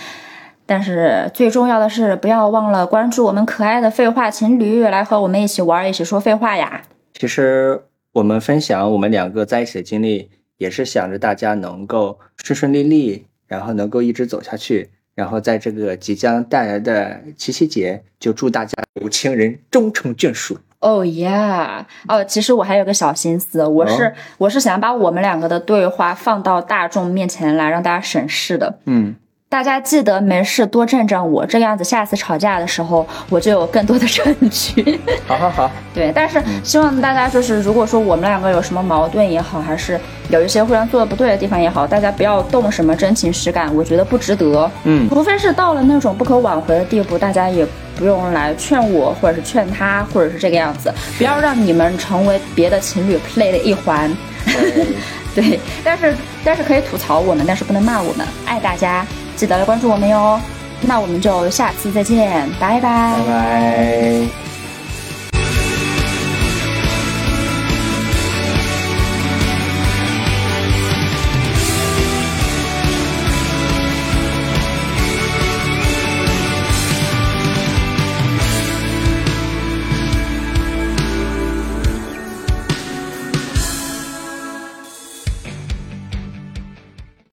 [0.68, 6.82] 但是最重要的是，不要忘了关注我们可爱的废话情侣，来和我们一起玩，一起说废话呀！
[7.14, 14.90] 其实我们分享我们两个在一起的经历，也是想着大家能够顺顺利利，然后能够一直走下去。
[15.16, 20.58] 然后在这个即将带来的七夕节，就祝大家有情人终成眷属。
[20.80, 21.30] 哦耶！
[22.08, 28.78] 哦，其实我还有个小心思，我是、哦我是想把我们两个的对话放到大众面前来，让大家审视的。
[28.86, 29.16] 嗯，
[29.56, 35.00] 大家记得没事多站站我，这个样子下次吵架的时候，我就有更多的 证据。
[35.26, 39.98] 好好好，对，但是希望大家就是，如果说我们两个有什么矛盾也好，还是
[40.28, 44.70] 有一些互相做的不对的地方也好，大家不要动什么真情实感，我觉得不值得。
[44.84, 54.14] 嗯除非是到了那种不可挽回的地步，大家也不用来劝我，或者是劝他，或者是这个样子，不要让你们成为别的情侣 play 的一环。
[55.34, 58.28] 对，但是但是可以吐槽我们，但是不能骂我们。
[58.46, 60.40] 爱大家，记得来关注我们哟。
[60.82, 64.55] 那我们就下次再见，拜拜拜拜。